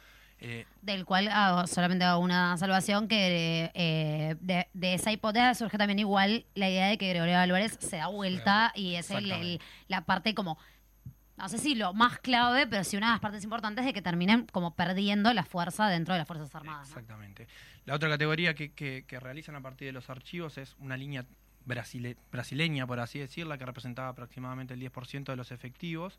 [0.41, 5.77] eh, Del cual hago- solamente hago una salvación que eh, de, de esa hipótesis surge
[5.79, 10.05] también igual la idea de que Gregorio Álvarez se da vuelta y es el- la
[10.07, 10.59] parte como,
[11.37, 14.03] no sé si lo más clave, pero sí una de las partes importantes de que
[14.03, 16.89] terminen como perdiendo la fuerza dentro de las Fuerzas Armadas.
[16.89, 16.95] ¿no?
[16.95, 17.47] Exactamente.
[17.87, 21.25] La otra categoría que, que- que realizan a partir de los archivos es una línea
[21.67, 26.19] brasile- brasileña, por así decirla, que representaba aproximadamente el 10% de los efectivos.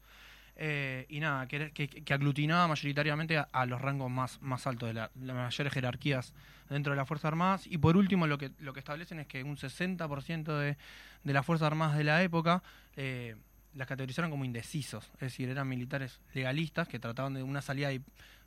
[0.55, 4.93] Eh, y nada, que, que- que aglutinaba mayoritariamente a, los rangos más, más altos de
[4.93, 6.33] la- las mayores jerarquías
[6.69, 7.65] dentro de las Fuerzas Armadas.
[7.67, 10.77] Y por último, lo que, lo que establecen es que un 60% de,
[11.23, 12.61] de las Fuerzas Armadas de la época
[12.95, 13.35] eh,
[13.73, 18.03] las categorizaron como indecisos, es decir, eran militares legalistas que trataban de una salida dip-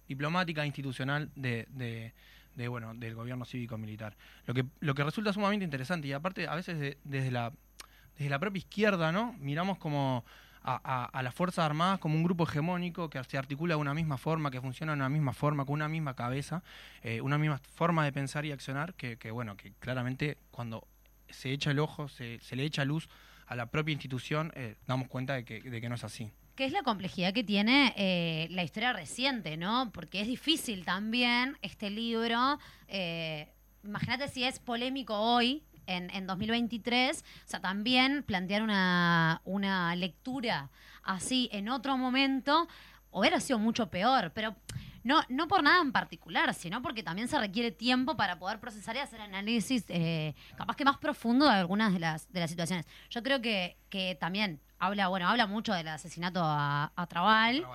[0.06, 2.12] diplomática, institucional de, de-
[2.68, 4.14] bueno, del gobierno cívico-militar.
[4.46, 7.50] Lo que, lo que resulta sumamente interesante y aparte a veces de- desde, la,
[8.16, 9.32] desde la propia izquierda, ¿no?
[9.40, 10.24] Miramos como
[10.64, 14.50] a, las Fuerzas Armadas como un grupo hegemónico que se articula de una misma forma,
[14.50, 16.62] que funciona de una misma forma, con una misma cabeza,
[17.02, 20.86] eh, una misma forma de pensar y accionar, que, que, bueno, que claramente cuando
[21.28, 23.08] se echa el ojo, se, le echa luz
[23.46, 26.30] a la propia institución, eh, damos cuenta de que, de que no es así.
[26.54, 29.90] Que es la complejidad que tiene eh, la historia reciente, ¿no?
[29.92, 32.58] Porque es difícil también este libro.
[32.88, 33.48] eh,
[33.84, 40.70] Imagínate si es polémico hoy, en, en 2023, o sea, también plantear una, una lectura
[41.02, 42.68] así en otro momento
[43.10, 44.56] hubiera sido mucho peor, pero
[45.04, 48.96] no, no por nada en particular, sino porque también se requiere tiempo para poder procesar
[48.96, 52.86] y hacer análisis eh, capaz que más profundo de algunas de las, de las situaciones.
[53.10, 57.66] Yo creo que, que también habla, bueno, habla mucho del asesinato a, a Trabal,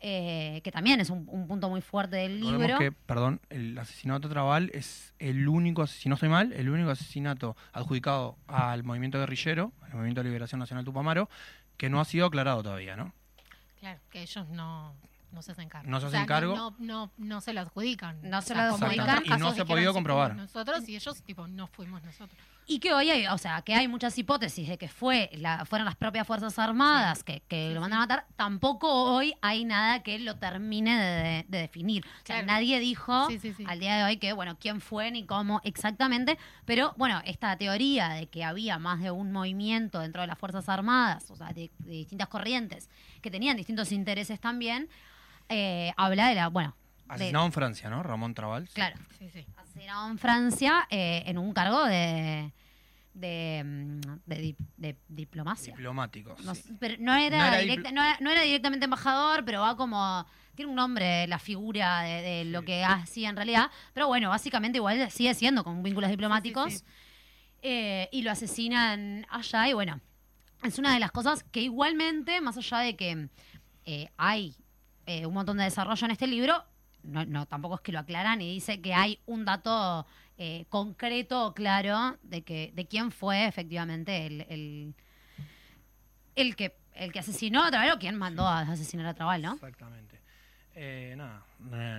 [0.00, 2.78] eh, que también es un, un punto muy fuerte del libro.
[2.78, 6.90] que, perdón, el asesinato de Trabal es el único, si no estoy mal, el único
[6.90, 11.28] asesinato adjudicado al movimiento guerrillero, al Movimiento de Liberación Nacional Tupamaro,
[11.76, 13.12] que no ha sido aclarado todavía, ¿no?
[13.80, 14.94] Claro, que ellos no,
[15.32, 15.88] no se hacen cargo.
[15.90, 16.56] No se O hacen sea, cargo.
[16.56, 18.18] No, no, no se lo adjudican.
[18.22, 19.22] No se lo adjudican.
[19.24, 20.34] Y no se ha podido "Sí, comprobar".
[20.36, 22.40] Nosotros y ellos, tipo, no fuimos nosotros.
[22.70, 25.86] Y que hoy hay, o sea, que hay muchas hipótesis de que fue la, fueron
[25.86, 28.26] las propias Fuerzas Armadas que, que lo mandan a matar.
[28.36, 32.04] Tampoco hoy hay nada que lo termine de, de- de definir.
[32.06, 33.64] O sea, nadie dijo Sí, sí, sí.
[33.66, 36.36] al día de hoy que, bueno, quién fue ni cómo exactamente.
[36.66, 40.68] Pero, bueno, esta teoría de que había más de un movimiento dentro de las Fuerzas
[40.68, 42.90] Armadas, o sea, de, de distintas corrientes,
[43.22, 44.90] que tenían distintos intereses también,
[45.48, 48.02] eh, habla de la, bueno, de- Asesinado en Francia, ¿no?
[48.02, 48.68] Ramón Trabal.
[48.74, 48.98] Claro.
[49.18, 49.46] Sí, sí.
[49.78, 52.52] Asesinado en Francia eh, en un cargo de
[53.14, 55.74] de, mm, de di- de diplomacia.
[55.74, 56.40] Diplomáticos.
[56.44, 56.62] No, sí.
[56.62, 59.60] sé, pero no era, No era directa- dipl- no, era, no era directamente embajador, pero
[59.62, 60.24] va como...
[60.54, 63.70] Tiene un nombre la figura de, de lo que hacía en realidad.
[63.92, 66.74] Pero bueno, básicamente igual sigue siendo con vínculos diplomáticos.
[66.74, 66.84] sí.
[67.62, 70.00] Eh, y lo asesinan allá y bueno,
[70.62, 73.28] es una de las cosas que igualmente, más allá de que
[73.84, 74.54] eh, hay
[75.06, 76.64] eh, un montón de desarrollo en este libro,
[77.02, 81.46] no, no, tampoco es que lo aclaran y dice que hay un dato eh, concreto
[81.46, 84.94] o claro de que de quién fue efectivamente el, el,
[86.36, 89.52] el que el que asesinó a Trabal o quién mandó a asesinar a Trabal, ¿no?
[89.54, 90.18] Exactamente.
[90.74, 91.44] Eh, nada,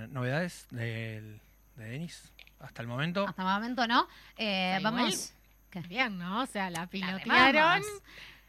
[0.08, 1.40] novedades del-
[1.76, 3.26] de Denis hasta el momento.
[3.26, 4.06] Hasta el momento no.
[4.36, 5.32] Eh, vamos.
[5.70, 5.80] ¿Qué?
[5.80, 6.42] Bien, ¿no?
[6.42, 7.52] O sea, la pilotearon.
[7.52, 7.86] remamos.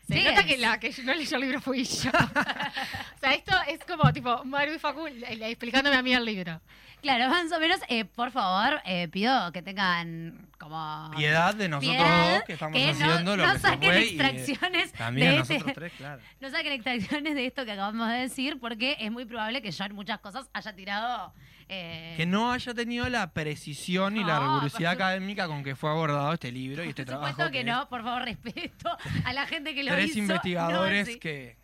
[0.07, 0.45] Se Sí, nota es.
[0.45, 2.09] que la que no leyó el libro fui yo.
[3.15, 6.59] o sea, esto es como tipo Maru y Facu explicándome a mí el libro.
[7.01, 11.09] Claro, más o menos, eh, por favor, eh, pido que tengan como...
[11.17, 13.85] Piedad de nosotros Piedad, dos que estamos que no- haciendo lo no que se fue
[13.85, 16.21] y, eh, extracciones también de este- nosotros tres, claro.
[16.39, 19.83] No saquen extracciones de esto que acabamos de decir, porque es muy probable que yo
[19.83, 21.33] en muchas cosas haya tirado...
[21.69, 25.75] eh, Que no haya tenido la precisión y la No, rigurosidad por académica con que
[25.75, 27.31] fue abordado este libro y este Por trabajo.
[27.31, 28.95] supuesto que no, por favor, respeto
[29.25, 30.19] a la gente que lo Tres hizo.
[30.19, 31.19] investigadores No, sí.
[31.19, 31.60] que.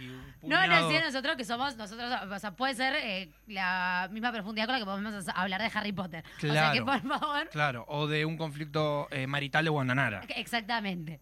[0.00, 3.30] Ta, y un No, no, sí, nosotros que somos, nosotros, o sea, puede ser eh,
[3.46, 6.24] la misma profundidad con la que podemos hablar de Harry Potter.
[6.36, 6.84] O sea que, Claro.
[6.86, 10.22] por favor, Claro, o de un conflicto eh, marital de Guandanara.
[10.36, 11.20] exactamente.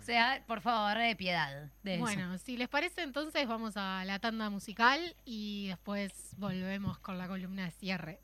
[0.00, 2.00] O sea, por favor, eh, piedad de eso.
[2.02, 7.28] Bueno, si les parece, entonces vamos a la tanda musical y después volvemos con la
[7.28, 8.20] columna de cierre.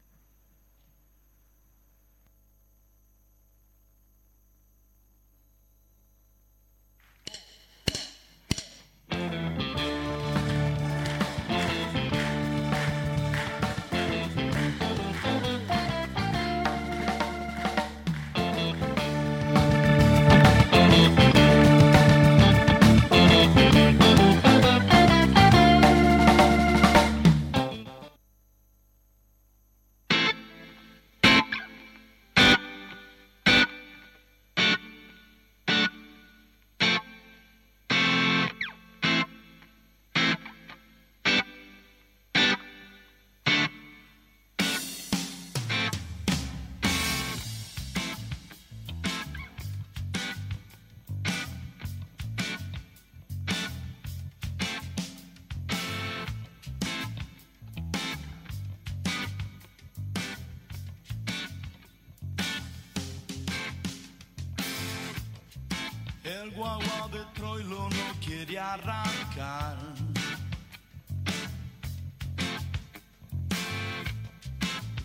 [66.48, 69.76] El guagua de Troilo no quiere arrancar.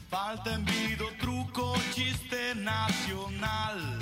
[0.09, 3.99] Falta envido, truco, chiste nacional.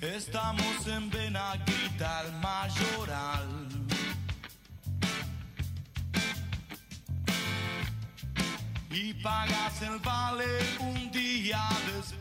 [0.00, 3.66] Estamos en Benaguita, el mayoral.
[8.98, 10.44] y pagas el vale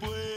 [0.02, 0.34] después.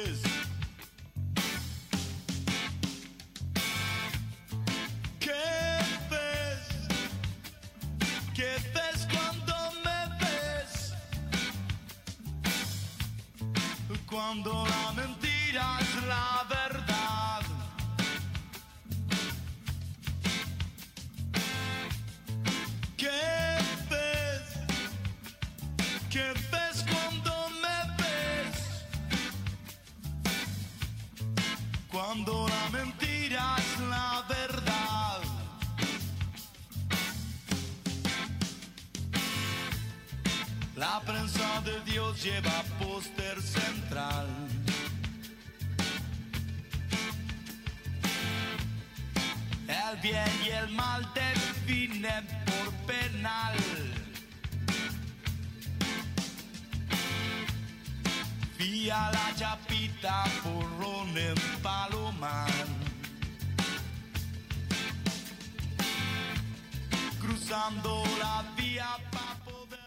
[59.13, 62.51] La chapita porrón en Palomar.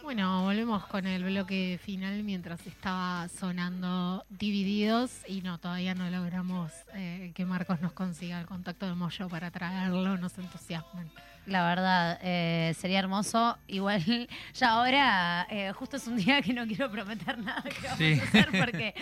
[0.03, 6.71] Bueno, volvemos con el bloque final mientras estaba sonando Divididos y no, todavía no logramos
[6.93, 11.09] eh, que Marcos nos consiga el contacto de Moyo para traerlo, nos entusiasman.
[11.47, 13.57] La verdad, eh, sería hermoso.
[13.67, 14.03] Igual,
[14.53, 18.19] ya ahora, eh, justo es un día que no quiero prometer nada que vamos Sí.
[18.19, 18.93] a hacer porque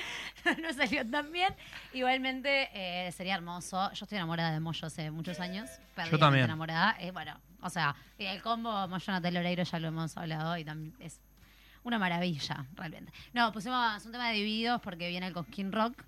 [0.62, 1.54] no salió tan bien.
[1.94, 3.92] Igualmente, eh, sería hermoso.
[3.94, 5.70] Yo estoy enamorada de Moyo hace muchos años.
[5.96, 6.46] perdidamente también.
[6.46, 6.96] enamorada.
[7.00, 10.96] Eh, bueno, o sea, el combo Moyo Natalia Oreiro ya lo hemos hablado y también
[11.00, 11.20] es
[11.84, 13.12] una maravilla, realmente.
[13.34, 16.04] No, pusimos un tema de divididos porque viene el Cosquín Rock.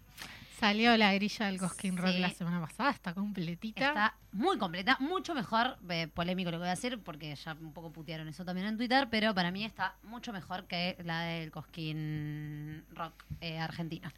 [0.61, 2.19] Salió la grilla del Cosquín Rock Sí.
[2.19, 3.87] la semana pasada, está completita.
[3.87, 7.73] Está muy completa, mucho mejor, eh, polémico lo que voy a decir, porque ya un
[7.73, 11.49] poco putearon eso también en Twitter, pero para mí está mucho mejor que la del
[11.49, 14.11] Cosquín Rock eh, argentino.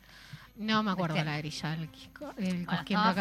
[0.57, 3.15] No me acuerdo Este- la grilla del, Bueno, Cosquín estaba Rock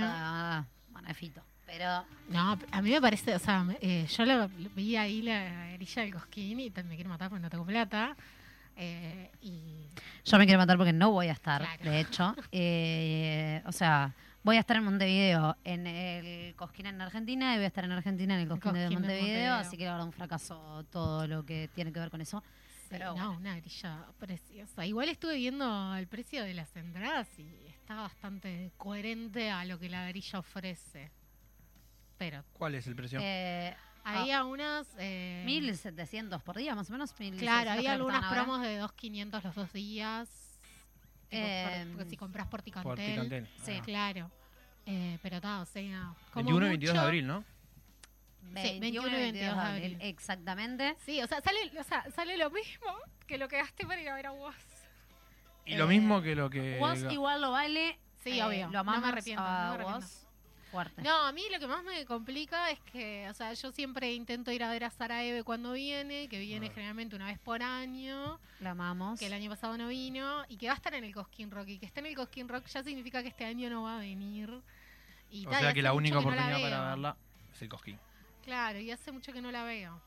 [0.00, 4.36] verdad, bueno, es Fito, pero No, a mí me parece, o sea, eh, yo lo,
[4.46, 8.16] lo vi ahí la grilla del Cosquín y me quiero matar porque no tengo plata.
[8.76, 9.86] Eh, y
[10.24, 11.90] yo me quiero matar porque no voy a estar, Claro.
[11.90, 12.34] de hecho.
[12.52, 17.64] Eh, o sea, voy a estar en Montevideo en el Cosquín en Argentina y voy
[17.64, 19.54] a estar en Argentina en el Cosquín, de, Cosquín de Montevideo, Montevideo.
[19.54, 22.42] así que la verdad un fracaso todo lo que tiene que ver con eso.
[22.88, 24.84] Pero no, una grilla preciosa.
[24.84, 29.88] Igual estuve viendo el precio de las entradas y está bastante coherente a lo que
[29.88, 31.10] la grilla ofrece.
[32.18, 33.18] Pero ¿Cuál es el precio?
[33.22, 34.86] Eh, Había unas...
[34.98, 37.10] eh, 1700 por día, más o menos.
[37.18, 40.28] 1600 Claro, había algunas promos de 2.500 los dos días.
[41.30, 42.88] Eh, por- porque si compras por Ticantel.
[42.90, 43.48] Por Ticantel.
[43.64, 43.80] Sí.
[43.82, 44.30] Claro.
[44.86, 46.14] Eh, pero está, o sea...
[46.32, 47.44] como 21 y 22 de abril, ¿no?
[48.42, 49.98] 21 y 22 de abril.
[50.00, 50.96] Exactamente.
[51.06, 52.88] Sí, o sea, sale, o sea, sale lo mismo
[53.26, 54.54] que lo que gasté para ir a ver a vos.
[55.64, 56.76] Y lo Eh, mismo que lo que...
[56.80, 57.98] Vos igual lo vale.
[58.24, 58.66] Sí, eh, obvio.
[58.66, 60.00] Lo No amamos me arrepiento, a no me arrepiento.
[60.06, 60.21] vos
[60.72, 61.02] fuerte.
[61.02, 64.50] No, a mí lo que más me complica es que, o sea, yo siempre intento
[64.50, 68.40] ir a ver a Sara Eve cuando viene, que viene generalmente una vez por año,
[68.60, 69.20] Lo amamos.
[69.20, 71.68] que el año pasado no vino, y que va a estar en el Cosquín Rock.
[71.68, 74.00] Y que esté en el Cosquín Rock ya significa que este año no va a
[74.00, 74.50] venir.
[75.30, 77.16] Y O sea que la única no la oportunidad para verla
[77.54, 77.98] es el Cosquín.
[78.44, 80.00] Claro, y hace mucho que no la veo.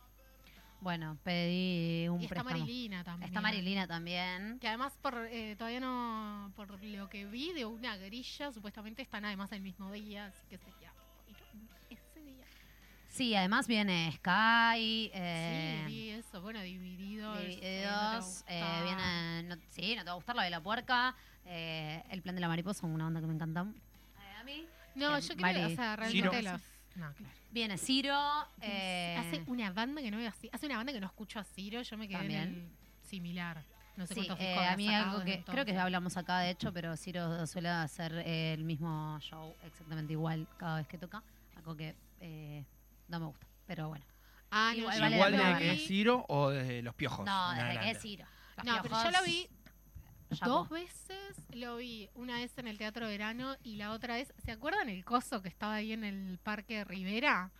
[0.82, 2.60] Bueno, pedí un y está préstamo.
[2.60, 3.28] Marilina también.
[3.30, 4.60] Está Marilina también.
[4.60, 6.52] Que además, por eh, todavía no.
[6.56, 10.58] Por lo que vi de una grilla, supuestamente están además el mismo día, así que
[10.60, 10.92] sería.
[11.90, 12.46] Ese día.
[13.10, 15.10] Sí, además viene Sky.
[15.14, 16.42] Eh, sí, vi eso.
[16.42, 17.40] Bueno, divididos.
[17.40, 20.50] eh, Divididos, no te eh, viene, no- sí, no te va a gustar la de
[20.52, 21.16] la puerca,
[21.46, 24.66] eh, el plan de la mariposa, una banda que me encanta eh, a mí.
[24.94, 26.52] No, Eh, yo creo Mari- que, o sea, realmente Ciro.
[26.52, 26.62] los.
[26.96, 27.36] No, claro.
[27.56, 28.14] Viene Ciro,
[28.60, 30.50] eh, Hace una banda que no veo así.
[30.52, 32.70] Hace una banda que no escucho a Ciro, yo me quedé en También.
[33.02, 33.64] el similar.
[33.96, 35.78] No sé sí, cuántos eh, a mí algo que desde creo que entonces.
[35.78, 40.80] hablamos acá de hecho, pero Ciro suele hacer eh, el mismo show exactamente igual cada
[40.80, 41.24] vez que toca,
[41.56, 42.66] algo que eh,
[43.08, 44.04] no me gusta, pero bueno.
[44.52, 46.82] Ah, no, Igual yo vale Igual la lo de pena que es Ciro o de
[46.82, 47.26] los piojos.
[47.26, 48.26] No, en desde que es Ciro.
[48.58, 49.48] Los No, pero yo lo vi
[50.34, 50.50] Chapo.
[50.52, 51.36] dos veces.
[51.54, 54.34] Lo vi una vez en el Teatro Verano y la otra vez.
[54.44, 57.52] ¿Se acuerdan el coso que estaba ahí en el Parque Rivera?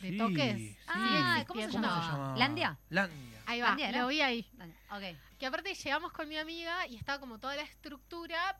[0.00, 0.56] De Sí, toques.
[0.56, 0.76] sí.
[0.86, 2.08] Ah, ¿cómo se llama?
[2.10, 2.34] llama?
[2.38, 2.78] ¿Landia?
[2.88, 3.42] Landia.
[3.46, 4.46] Ahí va, lo vi ahí.
[5.38, 8.58] Que aparte llegamos con mi amiga y estaba como toda la estructura,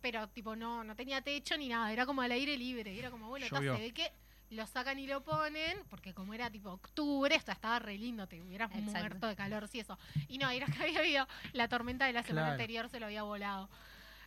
[0.00, 2.92] pero tipo no, no tenía techo ni nada, era como al aire libre.
[2.94, 4.12] Y era como, bueno, se ve que
[4.54, 8.40] lo sacan y lo ponen, porque como era tipo octubre, esto estaba re lindo, te
[8.40, 8.92] hubieras Exacto.
[8.98, 9.98] muerto de calor, sí, eso.
[10.28, 12.52] Y no, era que había habido la tormenta de la semana Claro.
[12.52, 13.68] anterior, se lo había volado.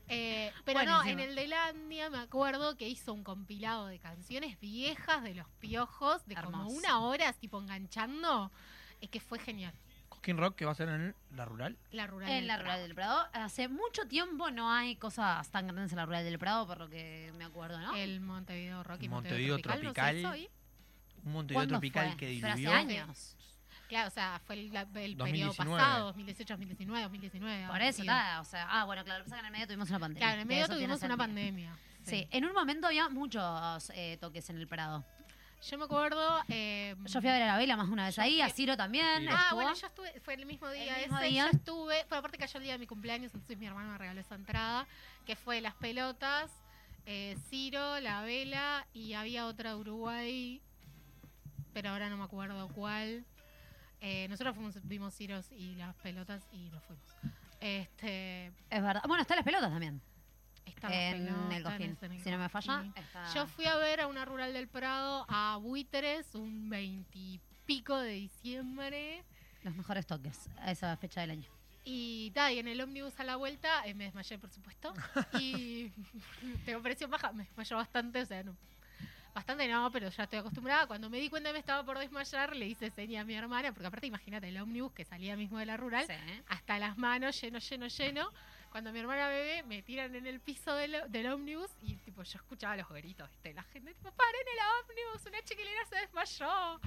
[0.09, 4.57] Eh, pero no, en el de Landia me acuerdo que hizo un compilado de canciones
[4.59, 8.51] viejas de los piojos, de como una hora, tipo enganchando,
[9.01, 9.73] es que fue genial.
[10.35, 11.77] Rock que va a ser en la rural.
[11.91, 12.29] La rural.
[12.29, 12.65] En del la Prado.
[12.65, 13.27] Rural del Prado.
[13.33, 16.89] Hace mucho tiempo no hay cosas tan grandes en la Rural del Prado, por lo
[16.89, 17.95] que me acuerdo, ¿no?
[17.95, 19.91] El Montevideo Rock y Montevideo Montevideo Tropical.
[19.91, 20.23] Tropical.
[20.23, 20.49] ¿no ahí?
[21.23, 22.17] Un Montevideo ¿Cuándo tropical fue?
[22.17, 23.37] que Pero hace años.
[23.87, 25.81] Claro, o sea, fue el, el periodo 2019.
[25.81, 27.67] pasado, 2018, 2019, 2019.
[27.67, 28.07] Por eso, sí.
[28.07, 29.89] nada, o sea, ah, bueno, claro, lo que pasa es que en el medio tuvimos
[29.89, 30.19] una pandemia.
[30.19, 31.77] Claro, en el medio tuvimos una pandemia.
[32.03, 32.27] Sí.
[32.31, 35.05] en un momento había muchos eh, toques en el Prado.
[35.61, 36.43] Yo me acuerdo.
[36.49, 38.77] eh, Yo fui a ver a la vela más una vez ahí, fui- a Ciro
[38.77, 39.23] también.
[39.23, 39.27] Sí.
[39.29, 39.55] Ah, estuvo.
[39.61, 41.43] bueno, yo estuve, fue el mismo día El mismo ese, día.
[41.51, 44.21] yo estuve, pero aparte cayó el día de mi cumpleaños, entonces mi hermano me regaló
[44.21, 44.87] esa entrada,
[45.25, 46.51] que fue Las Pelotas,
[47.05, 50.61] eh, Ciro, La Vela, y había otra de Uruguay,
[51.73, 53.25] pero ahora no me acuerdo cuál.
[53.99, 57.03] Eh, nosotros fuimos, vimos Ciros y Las Pelotas y nos fuimos.
[57.59, 59.01] Este, Es verdad.
[59.07, 59.99] Bueno, está las pelotas también.
[60.67, 61.91] En Pelotas, el Cojín.
[61.91, 63.33] es en el Si no me falla, está...
[63.33, 69.23] Yo fui a ver a una rural del Prado a Buitres un veintipico de diciembre.
[69.63, 71.49] Los mejores toques a esa fecha del año.
[71.83, 74.93] Y, ta, y en el ómnibus a la vuelta eh, me desmayé, por supuesto.
[75.39, 75.91] y
[76.65, 78.55] tengo presión baja, me desmayó bastante, o sea, no.
[79.33, 80.87] Bastante no, pero ya estoy acostumbrada.
[80.87, 83.71] Cuando me di cuenta que me estaba por desmayar, le hice seña a mi hermana,
[83.71, 86.13] porque aparte imagínate el ómnibus que salía mismo de la rural, Sí.
[86.47, 88.31] hasta las manos, lleno, lleno, lleno.
[88.71, 92.37] Cuando mi hermana ve, me tiran en el piso del, del ómnibus y tipo yo
[92.37, 93.53] escuchaba los gritos, ¿viste?
[93.53, 96.79] La gente, tipo, paren el ómnibus, una chiquilina se desmayó.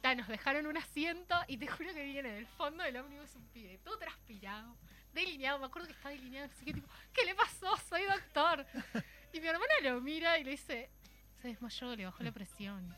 [0.00, 3.46] Ta, nos dejaron un asiento y te juro que viene del fondo del ómnibus un
[3.48, 4.76] pibe, todo transpirado,
[5.12, 5.58] delineado.
[5.58, 7.76] Me acuerdo que estaba delineado, así que tipo, ¿qué le pasó?
[7.88, 8.64] Soy doctor.
[9.32, 10.88] Y mi hermana lo mira y le dice,
[11.42, 12.94] se desmayó, le bajó la presión.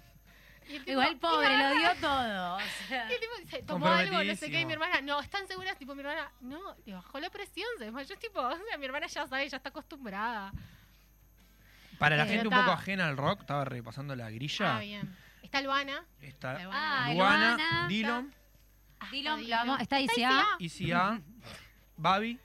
[0.87, 1.81] Igual pobre, "Mi lo hermana".
[1.93, 2.57] dio todo.
[2.57, 3.11] o sea.
[3.11, 5.77] Y el tipo dice, tomó algo, no sé qué, y mi hermana, no, ¿están seguras?
[5.79, 8.85] Tipo, mi hermana, no, le bajó la presión, se desmayó, es tipo, o sea, mi
[8.87, 10.53] hermana ya sabe, ya está acostumbrada.
[11.99, 12.65] Para la Eh, gente un está.
[12.65, 14.77] poco ajena al rock, estaba repasando la grilla.
[14.77, 15.17] Ah, bien.
[15.43, 16.05] Está Luana.
[16.21, 17.05] Está Luana.
[17.07, 17.89] Ah, Luana, Luana.
[17.89, 18.35] Dillon,
[19.11, 19.77] Dillon, Está lo amo.
[19.83, 20.47] Está Está ICA.
[20.59, 21.21] ICA,
[21.97, 22.39] Babi.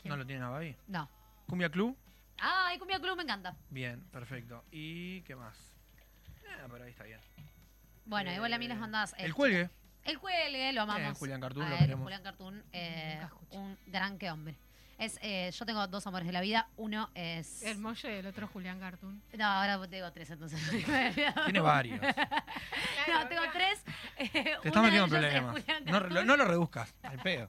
[0.00, 0.10] ¿Quién?
[0.10, 0.76] ¿No lo tienen a Babi?
[0.86, 1.10] No.
[1.46, 1.96] Cumbia Club.
[2.38, 3.54] Ay, Cumbia Club me encanta.
[3.70, 4.64] Bien, perfecto.
[4.70, 5.73] ¿Y qué más?
[6.62, 7.20] Ah, pero ahí está bien.
[8.06, 9.14] Bueno, igual a mí las Eh, bandas.
[9.18, 9.70] El cuelgue.
[10.04, 11.00] El cuelgue, lo amamos.
[11.02, 12.02] Bien, Julián Cartoon, A lo queremos.
[12.04, 14.56] Julián Cartoon, eh, un gran que hombre.
[14.98, 16.68] Es, eh, yo tengo dos amores de la vida.
[16.76, 17.62] Uno es.
[17.62, 19.20] El Moyo y el otro Julián Cartoon.
[19.36, 20.60] No, ahora tengo tres, entonces.
[21.44, 22.00] Tiene varios.
[23.08, 23.82] no, tengo tres.
[24.18, 24.30] Eh,
[24.62, 25.64] Te estás metiendo en problemas.
[25.86, 27.48] No, lo- no lo reduzcas, al pedo.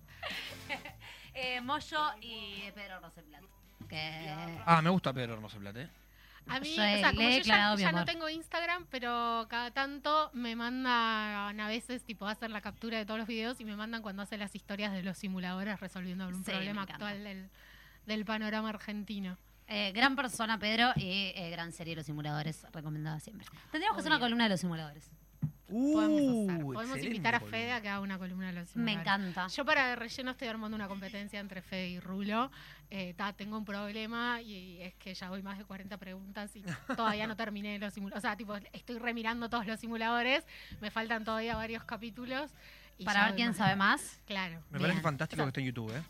[1.34, 3.44] eh, Moyo y Pedro Rosenblatt.
[3.90, 4.34] Que
[4.66, 5.90] Ah, me gusta Pedro Rosenblatt, ¿eh?
[6.48, 11.60] A mí, o sea, como yo ya, no tengo Instagram, pero cada tanto me mandan
[11.60, 14.40] a veces, tipo, hacen la captura de todos los videos y me mandan cuando hacen
[14.40, 17.50] las historias de los simuladores resolviendo algún Sí, problema actual del,
[18.06, 19.38] del panorama argentino.
[19.68, 23.48] Eh, gran persona, Pedro, y eh, gran serie Los Simuladores, recomendada siempre.
[23.72, 25.10] Tendríamos que hacer una columna de Los Simuladores.
[25.68, 26.64] Podemos, Uh, hacer.
[26.64, 27.58] Podemos invitar a columna.
[27.58, 29.02] Fede a que haga una columna de los Me simuladores.
[29.02, 29.48] encanta.
[29.48, 32.52] Yo para de relleno estoy armando una competencia entre Fede y Rulo.
[32.92, 36.64] Eh, ta, tengo un problema y es que ya voy más de 40 preguntas y
[36.96, 38.20] todavía no terminé los simuladores.
[38.24, 40.46] O sea, tipo, estoy remirando todos los simuladores.
[40.82, 42.52] Me faltan todavía varios capítulos.
[42.98, 44.20] y Para ver quién más- sabe más.
[44.28, 44.62] Claro.
[44.70, 44.82] Me Bien.
[44.90, 46.04] parece fantástico O sea, que esté en YouTube, ¿eh?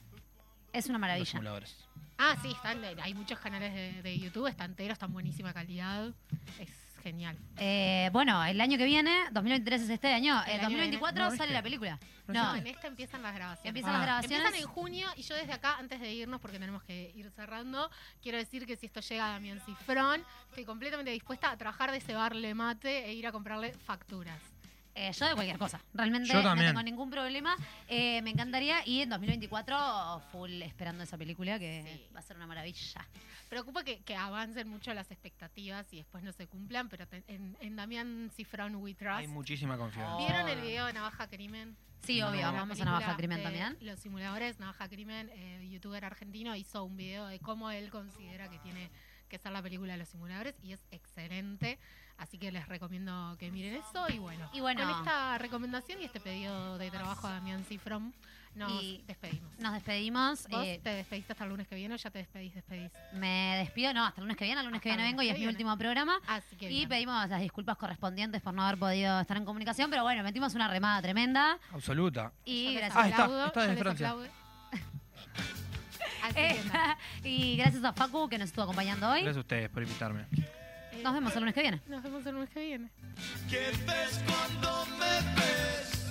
[0.73, 1.25] Es una Los maravilla.
[1.31, 1.75] simuladores.
[2.17, 6.13] Ah, sí, están, hay muchos canales de, de YouTube, está entero, está en buenísima calidad.
[6.59, 6.69] Es
[7.05, 7.37] genial.
[7.57, 11.29] Eh, bueno, el año que viene, 2023 es este año, El el año 2024 no,
[11.29, 11.53] sale este.
[11.53, 11.99] la película.
[12.27, 13.67] No, en esta empiezan las grabaciones.
[13.69, 14.05] empiezan las Ah.
[14.05, 14.39] grabaciones.
[14.47, 17.91] Empiezan en junio y yo desde acá, antes de irnos, porque tenemos que ir cerrando,
[18.23, 22.01] quiero decir que si esto llega a Damián Cifrón, estoy completamente dispuesta a trabajar de
[22.01, 24.41] cebarle mate e ir a comprarle facturas.
[24.97, 25.81] Eh, yo de cualquier cosa.
[25.93, 27.55] Realmente Yo no tengo ningún problema.
[27.89, 28.77] Eh, me encantaría.
[28.87, 32.13] Y en 2024, full esperando esa película que Sí.
[32.15, 33.05] va a ser una maravilla.
[33.49, 37.57] Preocupa que, que avancen mucho las expectativas y después no se cumplan, pero te- en,
[37.59, 39.19] en Damián Cifrón We Trust.
[39.19, 40.17] Hay muchísima confianza.
[40.17, 41.75] ¿Vieron el video de Navaja Crimen?
[42.03, 42.41] Sí, obvio.
[42.41, 43.77] La Vamos a Navaja Crimen también.
[43.81, 48.59] Los simuladores, Navaja Crimen, eh, youtuber argentino, hizo un video de cómo él considera que
[48.59, 48.89] tiene
[49.27, 51.79] que ser la película de los simuladores y es excelente.
[52.17, 54.05] Así que les recomiendo que miren eso.
[54.09, 54.81] Y bueno, Y bueno.
[54.83, 58.13] con esta recomendación y este pedido de trabajo a Damián Cifrón,
[58.55, 59.51] nos Y- despedimos.
[59.59, 60.47] Nos despedimos.
[60.47, 62.89] ¿Vos eh, te despediste hasta el lunes que viene o ya te despedís, despedís?
[63.13, 64.61] me despido, no, hasta el lunes que viene.
[64.61, 66.17] El lunes que viene vengo y es mi último programa.
[66.25, 66.89] Así que Y bien.
[66.89, 69.89] pedimos las disculpas correspondientes por no haber podido estar en comunicación.
[69.89, 71.59] Pero bueno, metimos una remada tremenda.
[71.73, 72.31] Absoluta.
[72.45, 73.19] Y Yo les gracias.
[73.19, 74.31] Ah, aplaudo, está desde.
[76.23, 76.61] Así Eh,
[77.23, 79.19] y gracias a Facu que nos estuvo acompañando hoy.
[79.21, 80.25] Gracias a ustedes por invitarme.
[81.03, 81.81] Nos vemos el lunes que viene.
[81.87, 82.89] Nos vemos el lunes que viene.
[83.49, 86.05] ¿Qué ves cuando me ves?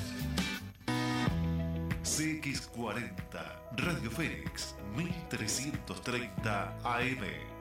[2.05, 7.54] CX40, Radio Fénix, 1330 AM.